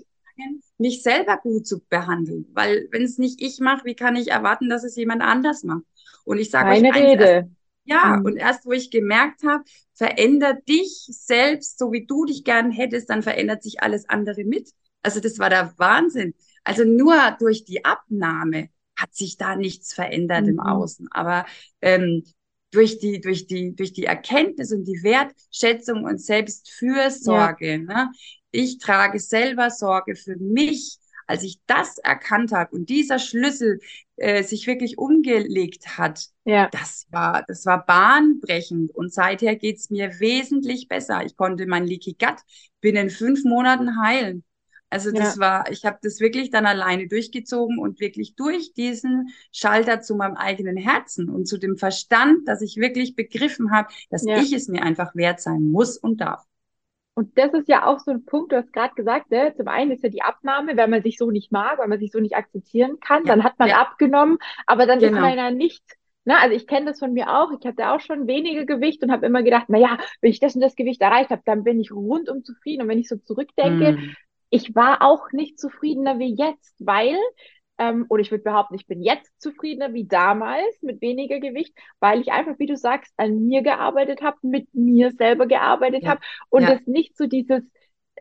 [0.79, 2.47] mich selber gut zu behandeln.
[2.53, 5.85] Weil wenn es nicht ich mache, wie kann ich erwarten, dass es jemand anders macht?
[6.25, 7.25] Und ich sage euch Rede.
[7.25, 7.49] Erst,
[7.85, 8.25] ja, mhm.
[8.25, 13.11] und erst wo ich gemerkt habe, verändert dich selbst, so wie du dich gern hättest,
[13.11, 14.71] dann verändert sich alles andere mit.
[15.03, 16.35] Also das war der Wahnsinn.
[16.65, 20.51] Also nur durch die Abnahme hat sich da nichts verändert mhm.
[20.51, 21.09] im Außen.
[21.11, 21.45] Aber
[21.81, 22.25] ähm,
[22.71, 27.73] durch die, durch die, durch die Erkenntnis und die Wertschätzung und Selbstfürsorge.
[27.73, 27.79] Ja.
[27.79, 28.13] Ne?
[28.53, 30.99] Ich trage selber Sorge für mich.
[31.29, 33.79] Als ich das erkannt habe und dieser Schlüssel
[34.17, 36.69] äh, sich wirklich umgelegt hat, ja.
[36.73, 38.91] das war, das war bahnbrechend.
[38.95, 41.25] Und seither geht's mir wesentlich besser.
[41.25, 42.41] Ich konnte mein Leaky Gut
[42.81, 44.45] binnen fünf Monaten heilen.
[44.93, 45.41] Also das ja.
[45.41, 50.37] war, ich habe das wirklich dann alleine durchgezogen und wirklich durch diesen Schalter zu meinem
[50.37, 54.37] eigenen Herzen und zu dem Verstand, dass ich wirklich begriffen habe, dass ja.
[54.37, 56.45] ich es mir einfach wert sein muss und darf.
[57.15, 59.53] Und das ist ja auch so ein Punkt, du hast gerade gesagt, ne?
[59.55, 62.11] zum einen ist ja die Abnahme, wenn man sich so nicht mag, weil man sich
[62.11, 63.35] so nicht akzeptieren kann, ja.
[63.35, 65.17] dann hat man abgenommen, aber dann genau.
[65.17, 65.83] ist man ja nicht
[66.25, 67.51] Ne, also ich kenne das von mir auch.
[67.51, 70.55] Ich hatte auch schon wenige Gewicht und habe immer gedacht, na ja, wenn ich das
[70.55, 72.83] und das Gewicht erreicht habe, dann bin ich rundum zufrieden.
[72.83, 74.15] Und wenn ich so zurückdenke, mm
[74.53, 77.17] ich war auch nicht zufriedener wie jetzt, weil,
[77.83, 82.21] ähm, oder ich würde behaupten, ich bin jetzt zufriedener wie damals mit weniger Gewicht, weil
[82.21, 86.11] ich einfach, wie du sagst, an mir gearbeitet habe, mit mir selber gearbeitet ja.
[86.11, 86.75] habe und ja.
[86.75, 87.63] das nicht so dieses,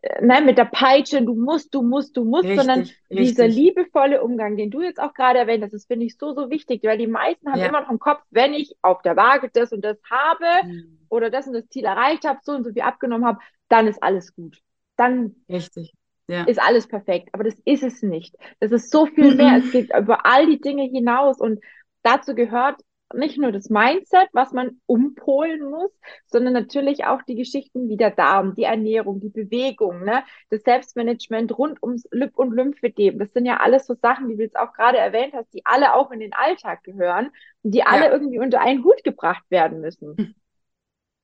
[0.02, 2.98] äh, nein, mit der Peitsche, du musst, du musst, du musst, richtig, sondern richtig.
[3.10, 6.50] dieser liebevolle Umgang, den du jetzt auch gerade erwähnt hast, das finde ich so, so
[6.50, 7.68] wichtig, weil die meisten haben ja.
[7.68, 11.00] immer noch im Kopf, wenn ich auf der Waage das und das habe mhm.
[11.10, 14.02] oder das und das Ziel erreicht habe, so und so viel abgenommen habe, dann ist
[14.02, 14.58] alles gut.
[14.98, 15.94] Dann Richtig
[16.32, 16.44] ja.
[16.44, 17.30] ist alles perfekt.
[17.34, 18.36] Aber das ist es nicht.
[18.60, 19.58] Das ist so viel mehr.
[19.58, 21.40] Es geht über all die Dinge hinaus.
[21.40, 21.60] Und
[22.04, 22.82] dazu gehört
[23.14, 25.92] nicht nur das Mindset, was man umpolen muss,
[26.28, 30.24] sondern natürlich auch die Geschichten wie der Darm, die Ernährung, die Bewegung, ne?
[30.50, 33.20] das Selbstmanagement rund ums Lip- und Lymphedem.
[33.20, 35.94] Das sind ja alles so Sachen, die du jetzt auch gerade erwähnt hast, die alle
[35.94, 37.32] auch in den Alltag gehören
[37.64, 38.12] und die alle ja.
[38.12, 40.16] irgendwie unter einen Hut gebracht werden müssen.
[40.18, 40.36] Mhm.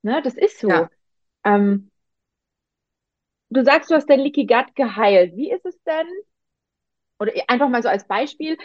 [0.02, 0.20] Ne?
[0.22, 0.68] Das ist so.
[0.68, 0.90] Ja.
[1.44, 1.90] Ähm,
[3.50, 5.36] du sagst, du hast dein Leaky Gut geheilt.
[5.36, 6.06] Wie ist es denn?
[7.18, 8.56] Oder einfach mal so als Beispiel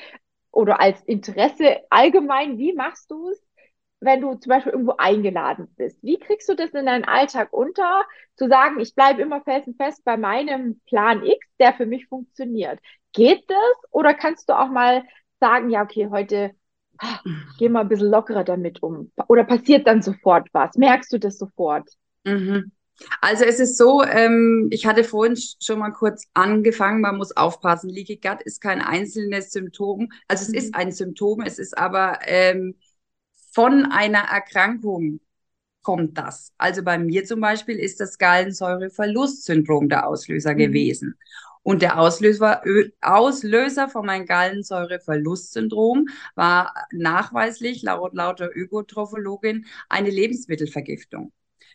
[0.52, 3.44] oder als Interesse allgemein, wie machst du es,
[4.00, 5.98] wenn du zum Beispiel irgendwo eingeladen bist?
[6.04, 8.04] Wie kriegst du das in deinen Alltag unter,
[8.36, 12.80] zu sagen, ich bleibe immer felsenfest bei meinem Plan X, der für mich funktioniert?
[13.14, 13.92] Geht das?
[13.92, 15.04] Oder kannst du auch mal
[15.40, 16.52] sagen, ja, okay, heute
[17.00, 17.20] ah,
[17.58, 19.12] geh mal ein bisschen lockerer damit um?
[19.28, 20.76] Oder passiert dann sofort was?
[20.76, 21.90] Merkst du das sofort?
[22.26, 22.72] Mhm.
[23.22, 27.90] Also es ist so, ähm, ich hatte vorhin schon mal kurz angefangen, man muss aufpassen.
[27.90, 30.12] Leaky Gut ist kein einzelnes Symptom.
[30.28, 30.56] Also es mhm.
[30.56, 32.76] ist ein Symptom, es ist aber ähm,
[33.52, 35.20] von einer Erkrankung
[35.82, 36.54] kommt das.
[36.58, 40.58] Also bei mir zum Beispiel ist das Gallensäureverlustsyndrom der Auslöser mhm.
[40.58, 41.20] gewesen.
[41.62, 42.62] Und der Auslöser,
[43.02, 51.32] Auslöser von meinem Gallensäureverlustsyndrom war nachweislich laut lauter Ökotrophologin eine Lebensmittelvergiftung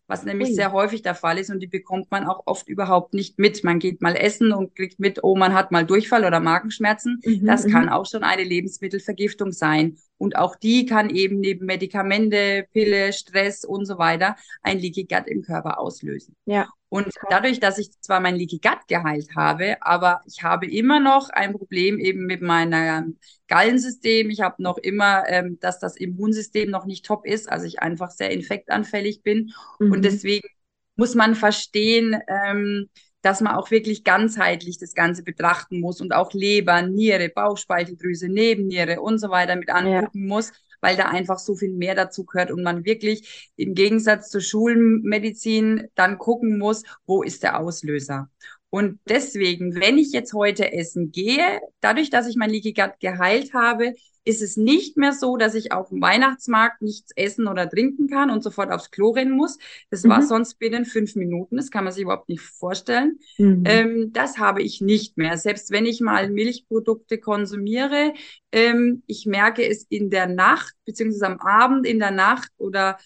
[0.09, 0.55] was nämlich Ui.
[0.55, 3.63] sehr häufig der Fall ist und die bekommt man auch oft überhaupt nicht mit.
[3.63, 7.21] Man geht mal essen und kriegt mit, oh, man hat mal Durchfall oder Magenschmerzen.
[7.25, 7.89] Mhm, das kann mhm.
[7.91, 9.99] auch schon eine Lebensmittelvergiftung sein.
[10.19, 15.27] Und auch die kann eben neben Medikamente, Pille, Stress und so weiter ein Leaky Gut
[15.27, 16.37] im Körper auslösen.
[16.45, 16.69] Ja.
[16.91, 21.31] Und dadurch, dass ich zwar mein Leaky Gut geheilt habe, aber ich habe immer noch
[21.31, 24.31] ein Problem eben mit meinem Gallensystem.
[24.31, 28.11] Ich habe noch immer, ähm, dass das Immunsystem noch nicht top ist, also ich einfach
[28.11, 29.53] sehr infektanfällig bin.
[29.79, 29.93] Mhm.
[29.93, 30.49] Und deswegen
[30.97, 32.89] muss man verstehen, ähm,
[33.23, 39.01] dass man auch wirklich ganzheitlich das Ganze betrachten muss und auch Leber, Niere, Bauchspeicheldrüse, Nebenniere
[39.01, 40.35] und so weiter mit angucken ja.
[40.35, 44.41] muss, weil da einfach so viel mehr dazu gehört und man wirklich im Gegensatz zur
[44.41, 48.31] Schulmedizin dann gucken muss, wo ist der Auslöser.
[48.71, 53.55] Und deswegen, wenn ich jetzt heute essen gehe, dadurch, dass ich mein Leaky Gut geheilt
[53.55, 53.95] habe,
[54.29, 58.29] ist es nicht mehr so, dass ich auf dem Weihnachtsmarkt nichts essen oder trinken kann
[58.29, 59.57] und sofort aufs Klo rennen muss.
[59.89, 60.11] Das mhm.
[60.11, 61.57] war sonst binnen fünf Minuten.
[61.57, 63.21] Das kann man sich überhaupt nicht vorstellen.
[63.39, 63.63] Mhm.
[63.65, 65.39] Ähm, das habe ich nicht mehr.
[65.39, 68.13] Selbst wenn ich mal Milchprodukte konsumiere,
[68.53, 72.99] ähm, ich merke es in der Nacht, beziehungsweise am Abend in der Nacht oder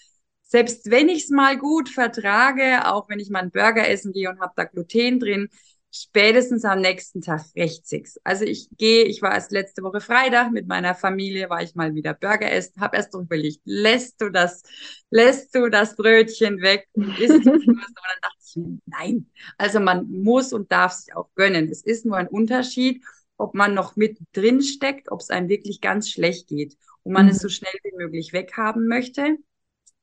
[0.42, 4.28] selbst wenn ich es mal gut vertrage, auch wenn ich mal einen Burger essen gehe
[4.28, 5.48] und habe da Gluten drin,
[5.92, 8.18] spätestens am nächsten Tag rächt sich's.
[8.24, 11.94] Also ich gehe, ich war erst letzte Woche Freitag mit meiner Familie, war ich mal
[11.94, 14.62] wieder Burger essen, habe erst überlegt, lässt du das,
[15.10, 17.66] lässt du das Brötchen weg und isst du es?
[17.66, 19.30] Und dann dachte ich, nein.
[19.58, 21.68] Also man muss und darf sich auch gönnen.
[21.68, 23.04] Es ist nur ein Unterschied,
[23.36, 27.26] ob man noch mit drin steckt, ob es einem wirklich ganz schlecht geht und man
[27.26, 27.32] mhm.
[27.32, 29.36] es so schnell wie möglich weghaben möchte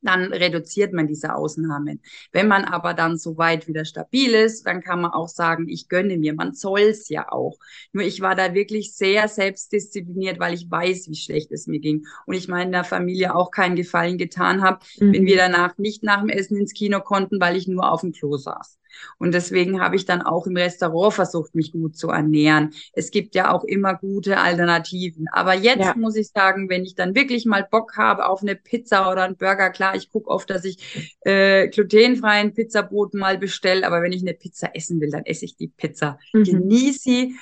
[0.01, 2.01] dann reduziert man diese Ausnahmen.
[2.31, 5.87] Wenn man aber dann so weit wieder stabil ist, dann kann man auch sagen, ich
[5.89, 6.33] gönne mir.
[6.33, 7.57] Man soll es ja auch.
[7.91, 12.05] Nur ich war da wirklich sehr selbstdiszipliniert, weil ich weiß, wie schlecht es mir ging.
[12.25, 15.13] Und ich meiner Familie auch keinen Gefallen getan habe, mhm.
[15.13, 18.11] wenn wir danach nicht nach dem Essen ins Kino konnten, weil ich nur auf dem
[18.11, 18.78] Klo saß.
[19.17, 22.71] Und deswegen habe ich dann auch im Restaurant versucht, mich gut zu ernähren.
[22.93, 25.27] Es gibt ja auch immer gute Alternativen.
[25.31, 25.95] Aber jetzt ja.
[25.95, 29.37] muss ich sagen, wenn ich dann wirklich mal Bock habe auf eine Pizza oder einen
[29.37, 33.85] Burger, klar, ich gucke oft, dass ich äh, glutenfreien Pizzabrot mal bestelle.
[33.85, 36.19] Aber wenn ich eine Pizza essen will, dann esse ich die Pizza.
[36.33, 36.43] Mhm.
[36.43, 37.35] Genieße sie.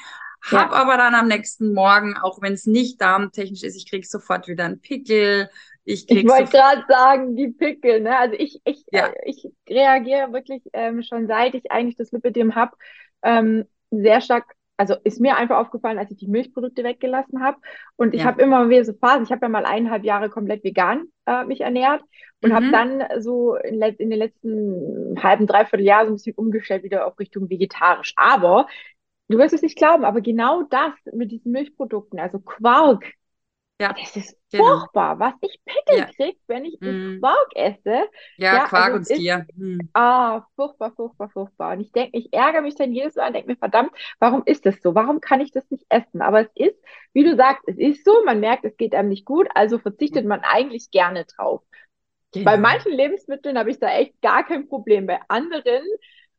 [0.52, 0.78] Hab ja.
[0.78, 4.66] aber dann am nächsten Morgen, auch wenn es nicht darmtechnisch ist, ich krieg sofort wieder
[4.66, 5.50] einen Pickel,
[5.90, 8.18] ich, ich wollte gerade sagen, die Pickel, ne?
[8.18, 9.08] Also ich, ich, ja.
[9.08, 12.76] äh, ich reagiere wirklich ähm, schon seit ich eigentlich das Lipidem habe,
[13.24, 17.58] ähm, sehr stark, also ist mir einfach aufgefallen, als ich die Milchprodukte weggelassen habe.
[17.96, 18.28] Und ich ja.
[18.28, 21.62] habe immer wieder so Phasen, ich habe ja mal eineinhalb Jahre komplett vegan äh, mich
[21.62, 22.02] ernährt
[22.42, 22.56] und mhm.
[22.56, 27.08] habe dann so in, in, den letzten halben, dreiviertel Jahr so ein bisschen umgestellt wieder
[27.08, 28.14] auf Richtung vegetarisch.
[28.18, 28.68] Aber
[29.28, 33.06] du wirst es nicht glauben, aber genau das mit diesen Milchprodukten, also Quark,
[33.80, 33.94] ja.
[33.94, 34.80] Das ist genau.
[34.80, 36.06] furchtbar, was ich Pickel ja.
[36.06, 37.20] krieg, wenn ich mm.
[37.20, 38.10] Quark esse.
[38.38, 39.46] Ja, ja Quark also und Stier.
[39.56, 39.90] Hm.
[39.94, 41.74] Ah, furchtbar, furchtbar, furchtbar.
[41.74, 44.66] Und ich denke, ich ärgere mich dann jedes Mal und denke mir, verdammt, warum ist
[44.66, 44.96] das so?
[44.96, 46.22] Warum kann ich das nicht essen?
[46.22, 46.78] Aber es ist,
[47.14, 50.26] wie du sagst, es ist so, man merkt, es geht einem nicht gut, also verzichtet
[50.26, 51.62] man eigentlich gerne drauf.
[52.32, 52.46] Genau.
[52.46, 55.06] Bei manchen Lebensmitteln habe ich da echt gar kein Problem.
[55.06, 55.84] Bei anderen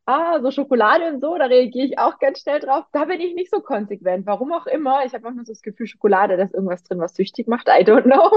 [0.08, 2.86] ah, so Schokolade und so, da reagiere ich auch ganz schnell drauf.
[2.92, 4.26] Da bin ich nicht so konsequent.
[4.26, 5.04] Warum auch immer.
[5.04, 7.68] Ich habe manchmal so das Gefühl, Schokolade, da ist irgendwas drin, was süchtig macht.
[7.68, 8.30] I don't know.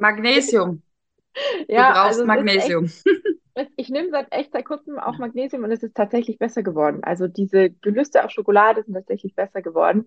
[0.00, 0.82] Magnesium.
[1.68, 2.84] ja, du brauchst also Magnesium.
[2.84, 3.06] Echt,
[3.76, 7.00] ich nehme seit echt seit kurzem auch Magnesium und es ist tatsächlich besser geworden.
[7.02, 10.06] Also diese Gelüste auf Schokolade sind tatsächlich besser geworden.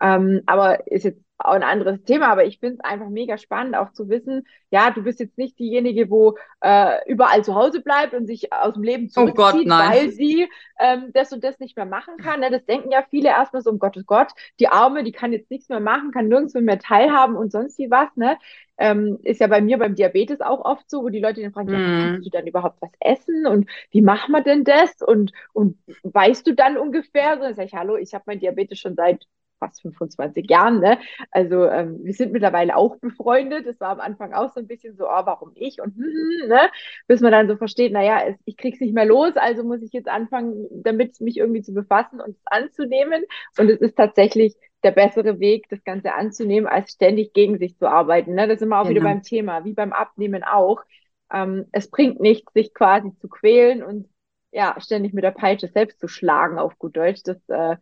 [0.00, 3.76] Ähm, aber ist jetzt auch ein anderes Thema, aber ich finde es einfach mega spannend,
[3.76, 8.12] auch zu wissen, ja, du bist jetzt nicht diejenige, wo äh, überall zu Hause bleibt
[8.12, 10.48] und sich aus dem Leben zurückzieht, oh Gott, weil sie
[10.80, 12.40] ähm, das und das nicht mehr machen kann.
[12.40, 12.50] Ne?
[12.50, 15.68] Das denken ja viele erstmal so, um Gottes Gott, die Arme, die kann jetzt nichts
[15.68, 18.08] mehr machen, kann nirgendwo mehr teilhaben und sonst wie was.
[18.16, 18.36] Ne?
[18.76, 21.70] Ähm, ist ja bei mir beim Diabetes auch oft so, wo die Leute dann fragen,
[21.70, 21.72] mm.
[21.72, 22.12] ja, mhm.
[22.12, 26.46] kannst du dann überhaupt was essen und wie machen wir denn das und, und weißt
[26.46, 27.36] du dann ungefähr?
[27.36, 29.26] So, dann sage ich, hallo, ich habe mein Diabetes schon seit
[29.58, 30.80] fast 25 Jahren.
[30.80, 30.98] Ne?
[31.30, 33.66] Also ähm, wir sind mittlerweile auch befreundet.
[33.66, 36.42] Es war am Anfang auch so ein bisschen so, oh, warum ich und hm, hm,
[36.42, 36.70] hm, ne?
[37.06, 39.92] bis man dann so versteht, naja, es, ich krieg's nicht mehr los, also muss ich
[39.92, 43.24] jetzt anfangen, damit mich irgendwie zu befassen und es anzunehmen.
[43.58, 47.88] Und es ist tatsächlich der bessere Weg, das Ganze anzunehmen, als ständig gegen sich zu
[47.88, 48.34] arbeiten.
[48.34, 48.46] Ne?
[48.46, 49.00] Das sind wir auch genau.
[49.00, 50.84] wieder beim Thema, wie beim Abnehmen auch.
[51.32, 54.08] Ähm, es bringt nichts, sich quasi zu quälen und
[54.50, 57.22] ja, ständig mit der Peitsche selbst zu schlagen, auf gut Deutsch.
[57.24, 57.76] Das äh,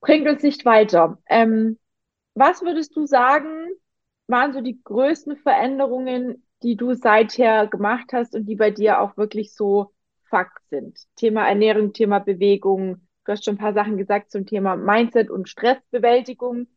[0.00, 1.18] bringt uns nicht weiter.
[1.28, 1.78] Ähm,
[2.34, 3.68] was würdest du sagen,
[4.26, 9.16] waren so die größten Veränderungen, die du seither gemacht hast und die bei dir auch
[9.16, 9.92] wirklich so
[10.30, 10.98] Fakt sind?
[11.16, 13.06] Thema Ernährung, Thema Bewegung.
[13.24, 16.68] Du hast schon ein paar Sachen gesagt zum Thema Mindset und Stressbewältigung.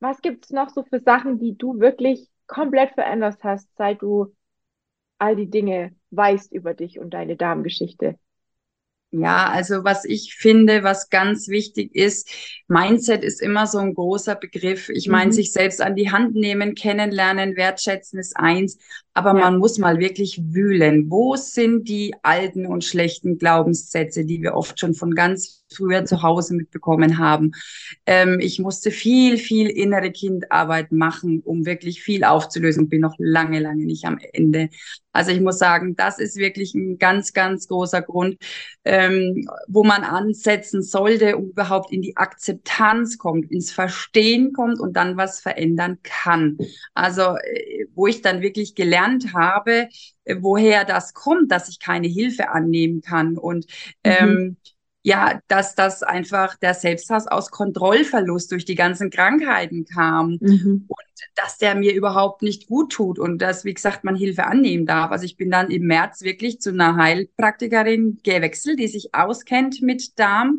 [0.00, 4.34] Was gibt es noch so für Sachen, die du wirklich komplett verändert hast, seit du
[5.22, 8.18] all die Dinge weißt über dich und deine Darmgeschichte?
[9.14, 12.30] Ja, also was ich finde, was ganz wichtig ist,
[12.66, 14.88] Mindset ist immer so ein großer Begriff.
[14.88, 15.32] Ich meine, mhm.
[15.32, 18.78] sich selbst an die Hand nehmen, kennenlernen, wertschätzen ist eins,
[19.12, 19.50] aber ja.
[19.50, 21.10] man muss mal wirklich wühlen.
[21.10, 26.22] Wo sind die alten und schlechten Glaubenssätze, die wir oft schon von ganz früher zu
[26.22, 27.52] Hause mitbekommen haben?
[28.06, 32.88] Ähm, ich musste viel, viel innere Kindarbeit machen, um wirklich viel aufzulösen.
[32.88, 34.68] Bin noch lange, lange nicht am Ende.
[35.12, 38.38] Also ich muss sagen, das ist wirklich ein ganz, ganz großer Grund,
[38.84, 44.94] ähm, wo man ansetzen sollte, um überhaupt in die Akzeptanz kommt, ins Verstehen kommt und
[44.96, 46.56] dann was verändern kann.
[46.94, 49.88] Also äh, wo ich dann wirklich gelernt habe,
[50.24, 53.66] äh, woher das kommt, dass ich keine Hilfe annehmen kann und
[54.04, 54.12] mhm.
[54.12, 54.56] ähm,
[55.02, 60.84] ja, dass das einfach der Selbsthass aus Kontrollverlust durch die ganzen Krankheiten kam mhm.
[60.86, 60.98] und
[61.34, 65.10] dass der mir überhaupt nicht gut tut und dass, wie gesagt, man Hilfe annehmen darf.
[65.10, 70.18] Also ich bin dann im März wirklich zu einer Heilpraktikerin gewechselt, die sich auskennt mit
[70.18, 70.58] Darm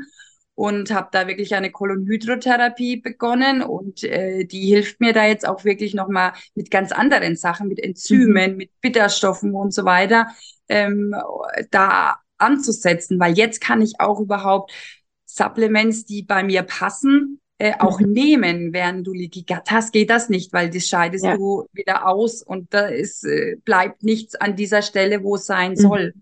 [0.56, 5.64] und habe da wirklich eine Kolonhydrotherapie begonnen und äh, die hilft mir da jetzt auch
[5.64, 8.58] wirklich nochmal mit ganz anderen Sachen, mit Enzymen, mhm.
[8.58, 10.28] mit Bitterstoffen und so weiter,
[10.68, 11.16] ähm,
[11.72, 14.72] da anzusetzen, weil jetzt kann ich auch überhaupt
[15.26, 18.12] Supplements, die bei mir passen, äh, auch mhm.
[18.12, 21.38] nehmen, während du Gut hast, geht das nicht, weil das scheidest ja.
[21.38, 25.72] du wieder aus und da ist, äh, bleibt nichts an dieser Stelle, wo es sein
[25.72, 25.78] mhm.
[25.78, 26.14] soll.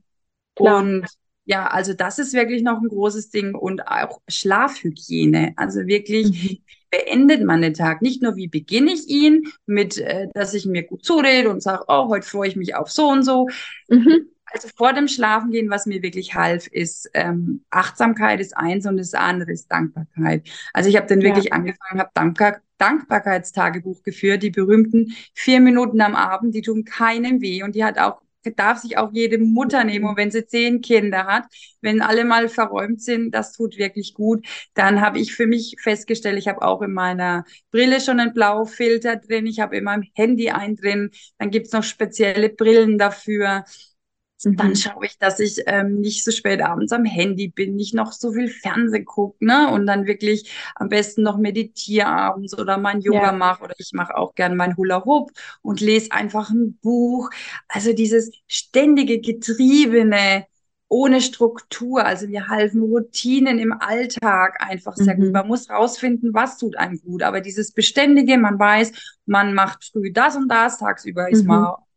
[0.55, 0.81] Klar.
[0.81, 1.07] Und
[1.45, 5.53] ja, also das ist wirklich noch ein großes Ding und auch Schlafhygiene.
[5.55, 6.33] Also wirklich, mhm.
[6.33, 8.01] wie beendet man den Tag?
[8.01, 11.85] Nicht nur, wie beginne ich ihn mit, äh, dass ich mir gut zurede und sage,
[11.87, 13.47] oh, heute freue ich mich auf so und so.
[13.89, 14.27] Mhm.
[14.53, 19.13] Also vor dem Schlafengehen, was mir wirklich half, ist ähm, Achtsamkeit ist eins und das
[19.13, 20.47] andere ist Dankbarkeit.
[20.73, 21.51] Also ich habe dann wirklich ja.
[21.53, 27.61] angefangen, habe Dankbar Dankbarkeitstagebuch geführt, die berühmten vier Minuten am Abend, die tun keinem weh
[27.61, 28.21] und die hat auch
[28.55, 30.05] darf sich auch jede Mutter nehmen.
[30.05, 31.45] Und wenn sie zehn Kinder hat,
[31.81, 34.45] wenn alle mal verräumt sind, das tut wirklich gut.
[34.73, 39.17] Dann habe ich für mich festgestellt, ich habe auch in meiner Brille schon einen Blaufilter
[39.17, 43.63] drin, ich habe in meinem Handy einen drin, dann gibt's noch spezielle Brillen dafür.
[44.43, 44.75] Dann mhm.
[44.75, 48.31] schaue ich, dass ich ähm, nicht so spät abends am Handy bin, nicht noch so
[48.31, 49.69] viel Fernsehen gucke, ne?
[49.71, 53.31] Und dann wirklich am besten noch meditiere abends oder mein Yoga ja.
[53.31, 55.31] mache oder ich mache auch gern mein Hula Hoop
[55.61, 57.29] und lese einfach ein Buch.
[57.67, 60.45] Also dieses ständige Getriebene,
[60.91, 62.05] ohne Struktur.
[62.05, 65.21] Also wir halten Routinen im Alltag einfach sehr mhm.
[65.21, 65.31] gut.
[65.33, 67.23] Man muss rausfinden, was tut einem gut.
[67.23, 68.91] Aber dieses Beständige, man weiß,
[69.25, 71.47] man macht früh das und das, tagsüber ist mhm.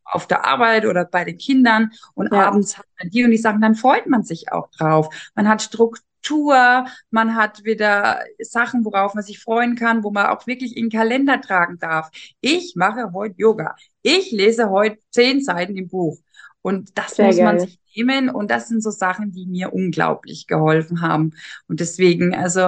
[0.04, 2.48] Auf der Arbeit oder bei den Kindern und ja.
[2.48, 5.08] abends hat man die und die Sachen, dann freut man sich auch drauf.
[5.34, 10.46] Man hat Struktur, man hat wieder Sachen, worauf man sich freuen kann, wo man auch
[10.46, 12.10] wirklich in den Kalender tragen darf.
[12.40, 13.74] Ich mache heute Yoga.
[14.02, 16.18] Ich lese heute zehn Seiten im Buch.
[16.62, 17.44] Und das Sehr muss geil.
[17.44, 18.30] man sich nehmen.
[18.30, 21.32] Und das sind so Sachen, die mir unglaublich geholfen haben.
[21.68, 22.62] Und deswegen, also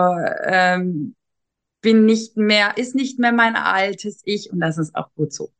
[0.44, 1.14] ähm,
[1.80, 5.50] bin nicht mehr, ist nicht mehr mein altes Ich und das ist auch gut so.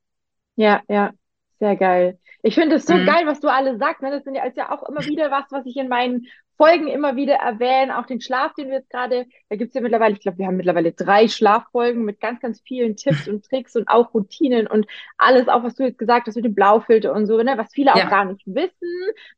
[0.57, 1.13] Ja, ja,
[1.59, 2.19] sehr geil.
[2.43, 3.07] Ich finde es so mhm.
[3.07, 4.03] geil, was du alle sagst.
[4.03, 4.11] Ne?
[4.11, 6.27] Das sind ja, ist ja auch immer wieder was, was ich in meinen
[6.57, 7.91] Folgen immer wieder erwähnen.
[7.91, 10.57] Auch den Schlaf, den wir jetzt gerade, da gibt's ja mittlerweile, ich glaube, wir haben
[10.57, 14.87] mittlerweile drei Schlaffolgen mit ganz, ganz vielen Tipps und Tricks und auch Routinen und
[15.19, 17.55] alles, auch was du jetzt gesagt hast mit dem Blaufilter und so, ne?
[17.57, 18.05] was viele ja.
[18.05, 18.89] auch gar nicht wissen,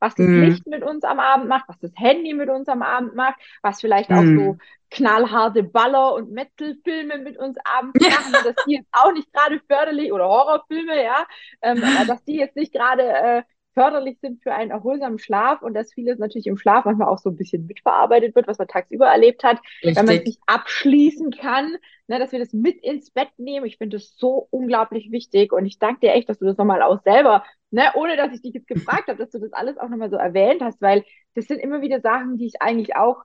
[0.00, 0.42] was das mhm.
[0.42, 3.80] Licht mit uns am Abend macht, was das Handy mit uns am Abend macht, was
[3.80, 4.16] vielleicht mhm.
[4.16, 4.58] auch so
[4.90, 10.12] knallharte Baller- und Metal-Filme mit uns abends machen, dass die jetzt auch nicht gerade förderlich
[10.12, 11.26] oder Horrorfilme, ja,
[11.62, 13.42] ähm, dass die jetzt nicht gerade äh,
[13.78, 17.30] förderlich sind für einen erholsamen Schlaf und dass vieles natürlich im Schlaf manchmal auch so
[17.30, 19.96] ein bisschen mitverarbeitet wird, was man tagsüber erlebt hat, Richtig.
[19.96, 21.76] wenn man es nicht abschließen kann,
[22.08, 23.66] ne, dass wir das mit ins Bett nehmen.
[23.66, 26.82] Ich finde das so unglaublich wichtig und ich danke dir echt, dass du das nochmal
[26.82, 29.88] auch selber, ne, ohne dass ich dich jetzt gefragt habe, dass du das alles auch
[29.88, 31.04] nochmal so erwähnt hast, weil
[31.36, 33.22] das sind immer wieder Sachen, die ich eigentlich auch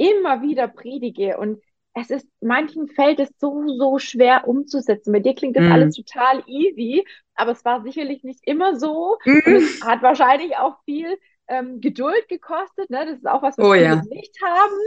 [0.00, 1.60] immer wieder predige und
[1.92, 5.12] es ist, manchen fällt es so, so schwer umzusetzen.
[5.12, 5.72] Bei dir klingt das mm.
[5.72, 9.18] alles total easy, aber es war sicherlich nicht immer so.
[9.24, 9.40] Mm.
[9.44, 12.90] Es hat wahrscheinlich auch viel ähm, Geduld gekostet.
[12.90, 13.06] Ne?
[13.06, 13.96] Das ist auch was, was oh, wir ja.
[13.96, 14.78] nicht haben.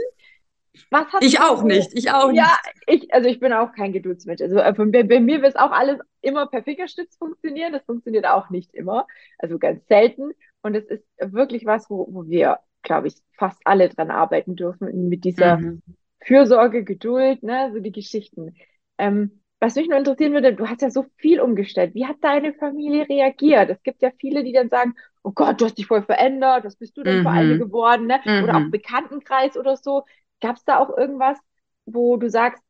[0.90, 1.66] Was hast ich auch so?
[1.66, 2.38] nicht, ich auch nicht.
[2.38, 4.40] Ja, ich, also ich bin auch kein Geduldsmensch.
[4.40, 7.72] Also äh, bei, bei mir wird es auch alles immer per Fingerstütz funktionieren.
[7.72, 9.06] Das funktioniert auch nicht immer,
[9.38, 10.32] also ganz selten.
[10.62, 15.08] Und es ist wirklich was, wo, wo wir glaube ich, fast alle dran arbeiten dürfen
[15.08, 15.82] mit dieser mhm.
[16.20, 18.54] Fürsorge, Geduld, ne, so die Geschichten.
[18.98, 21.94] Ähm, was mich nur interessieren würde, du hast ja so viel umgestellt.
[21.94, 23.70] Wie hat deine Familie reagiert?
[23.70, 26.76] Es gibt ja viele, die dann sagen, oh Gott, du hast dich voll verändert, was
[26.76, 27.22] bist du denn mhm.
[27.22, 28.20] für eine geworden, ne?
[28.24, 28.44] Mhm.
[28.44, 30.04] Oder auch Bekanntenkreis oder so.
[30.40, 31.38] Gab es da auch irgendwas,
[31.86, 32.62] wo du sagst,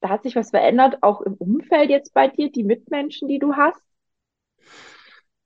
[0.00, 3.54] da hat sich was verändert, auch im Umfeld jetzt bei dir, die Mitmenschen, die du
[3.54, 3.80] hast?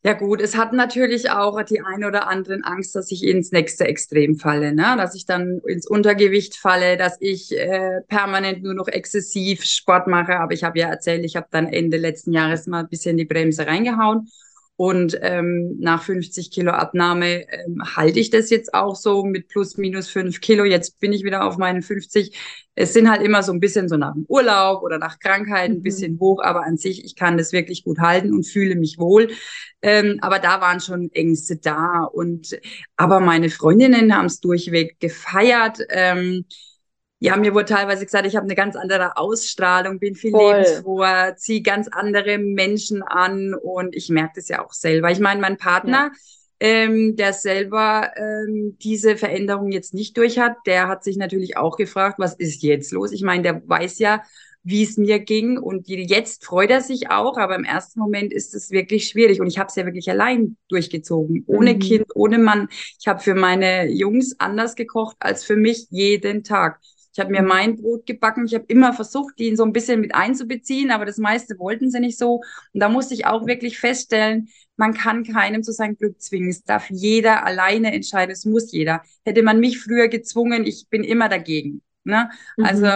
[0.09, 3.85] Ja gut, es hat natürlich auch die ein oder anderen Angst, dass ich ins nächste
[3.87, 4.95] Extrem falle, ne?
[4.97, 10.41] dass ich dann ins Untergewicht falle, dass ich äh, permanent nur noch exzessiv Sport mache.
[10.41, 13.27] Aber ich habe ja erzählt, ich habe dann Ende letzten Jahres mal ein bisschen die
[13.27, 14.31] Bremse reingehauen
[14.81, 19.77] und ähm, nach 50 Kilo Abnahme ähm, halte ich das jetzt auch so mit plus
[19.77, 20.65] minus fünf Kilo.
[20.65, 22.39] Jetzt bin ich wieder auf meinen 50.
[22.77, 25.79] Es sind halt immer so ein bisschen so nach dem Urlaub oder nach Krankheit ein
[25.79, 25.83] mhm.
[25.83, 29.33] bisschen hoch, aber an sich, ich kann das wirklich gut halten und fühle mich wohl.
[29.83, 32.05] Ähm, aber da waren schon Ängste da.
[32.05, 32.57] Und
[32.97, 35.81] aber meine Freundinnen haben es durchweg gefeiert.
[35.89, 36.45] Ähm,
[37.21, 40.55] ja, mir wurde teilweise gesagt, ich habe eine ganz andere Ausstrahlung, bin viel Voll.
[40.55, 45.11] lebensfroher, ziehe ganz andere Menschen an und ich merke das ja auch selber.
[45.11, 46.69] Ich meine, mein Partner, ja.
[46.69, 51.77] ähm, der selber ähm, diese Veränderung jetzt nicht durch hat, der hat sich natürlich auch
[51.77, 53.11] gefragt, was ist jetzt los?
[53.11, 54.23] Ich meine, der weiß ja,
[54.63, 58.55] wie es mir ging und jetzt freut er sich auch, aber im ersten Moment ist
[58.55, 61.79] es wirklich schwierig und ich habe es ja wirklich allein durchgezogen, ohne mhm.
[61.79, 62.69] Kind, ohne Mann.
[63.01, 66.81] Ich habe für meine Jungs anders gekocht als für mich jeden Tag.
[67.19, 68.47] Ich habe mir mein Brot gebacken.
[68.47, 71.99] Ich habe immer versucht, die so ein bisschen mit einzubeziehen, aber das meiste wollten sie
[71.99, 72.43] nicht so.
[72.73, 76.49] Und da musste ich auch wirklich feststellen, man kann keinem zu seinem Glück zwingen.
[76.51, 78.31] Es darf jeder alleine entscheiden.
[78.31, 79.03] Es muss jeder.
[79.25, 81.83] Hätte man mich früher gezwungen, ich bin immer dagegen.
[82.05, 82.31] Ne?
[82.57, 82.65] Mhm.
[82.65, 82.87] Also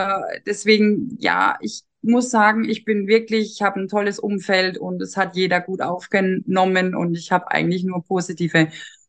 [0.47, 5.17] deswegen, ja, ich muss sagen, ich bin wirklich, ich habe ein tolles Umfeld und es
[5.17, 8.69] hat jeder gut aufgenommen und ich habe eigentlich nur positive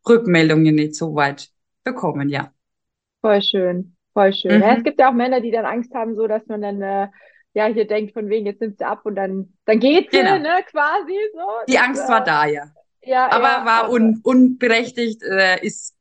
[0.10, 1.52] Rückmeldungen nicht so weit
[1.84, 2.52] bekommen, ja.
[3.22, 3.93] Voll schön.
[4.14, 4.58] Voll schön.
[4.58, 4.62] Mhm.
[4.62, 7.08] Ja, es gibt ja auch Männer, die dann Angst haben, so dass man dann äh,
[7.54, 10.38] ja hier denkt, von wegen, jetzt nimmt sie ab und dann, dann geht sie, genau.
[10.38, 11.48] ne, quasi so.
[11.68, 12.64] Die das, Angst war äh, da, ja.
[13.06, 15.96] Ja, aber ja, war un, unberechtigt, äh, ist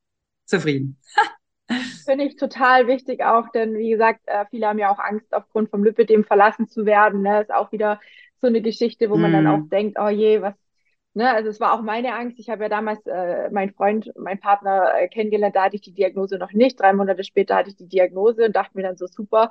[0.44, 0.98] zufrieden.
[2.04, 5.70] Finde ich total wichtig auch, denn wie gesagt, äh, viele haben ja auch Angst, aufgrund
[5.70, 7.22] vom Lipidem verlassen zu werden.
[7.22, 7.42] Ne?
[7.42, 8.00] Ist auch wieder
[8.40, 9.34] so eine Geschichte, wo man mm.
[9.34, 9.50] dann mhm.
[9.50, 10.54] auch denkt, oh je, was
[11.14, 12.38] Ne, also es war auch meine Angst.
[12.38, 15.92] Ich habe ja damals äh, meinen Freund, meinen Partner äh, kennengelernt, da hatte ich die
[15.92, 16.80] Diagnose noch nicht.
[16.80, 19.50] Drei Monate später hatte ich die Diagnose und dachte mir dann so, super,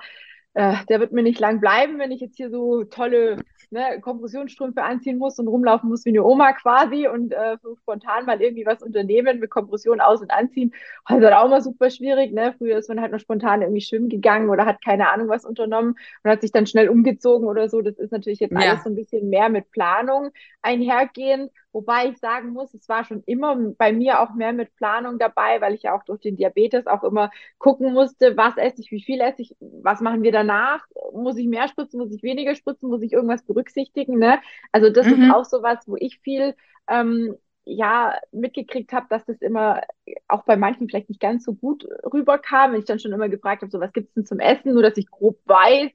[0.54, 3.38] äh, der wird mir nicht lang bleiben, wenn ich jetzt hier so tolle
[3.70, 8.26] ne, Kompressionsstrümpfe anziehen muss und rumlaufen muss wie eine Oma quasi und äh, so spontan
[8.26, 10.74] mal irgendwie was unternehmen mit Kompression aus- und anziehen.
[11.06, 12.34] Also auch mal super schwierig.
[12.34, 12.54] Ne?
[12.58, 15.96] Früher ist man halt noch spontan irgendwie schwimmen gegangen oder hat keine Ahnung was unternommen
[16.24, 17.82] und hat sich dann schnell umgezogen oder so.
[17.82, 18.60] Das ist natürlich jetzt ja.
[18.60, 20.32] alles so ein bisschen mehr mit Planung
[20.62, 21.52] einhergehend.
[21.74, 25.62] Wobei ich sagen muss, es war schon immer bei mir auch mehr mit Planung dabei,
[25.62, 29.02] weil ich ja auch durch den Diabetes auch immer gucken musste, was esse ich, wie
[29.02, 32.90] viel esse ich, was machen wir danach, muss ich mehr spritzen, muss ich weniger spritzen,
[32.90, 34.20] muss ich irgendwas berücksichtigen.
[34.20, 34.40] Ne?
[34.72, 35.14] Also das mhm.
[35.14, 36.56] ist auch so was, wo ich viel
[36.88, 39.82] ähm, ja mitgekriegt habe, dass das immer
[40.28, 42.76] auch bei manchen vielleicht nicht ganz so gut rüberkam.
[42.76, 45.10] Ich dann schon immer gefragt habe, so was gibt's denn zum Essen, nur dass ich
[45.10, 45.92] grob weiß,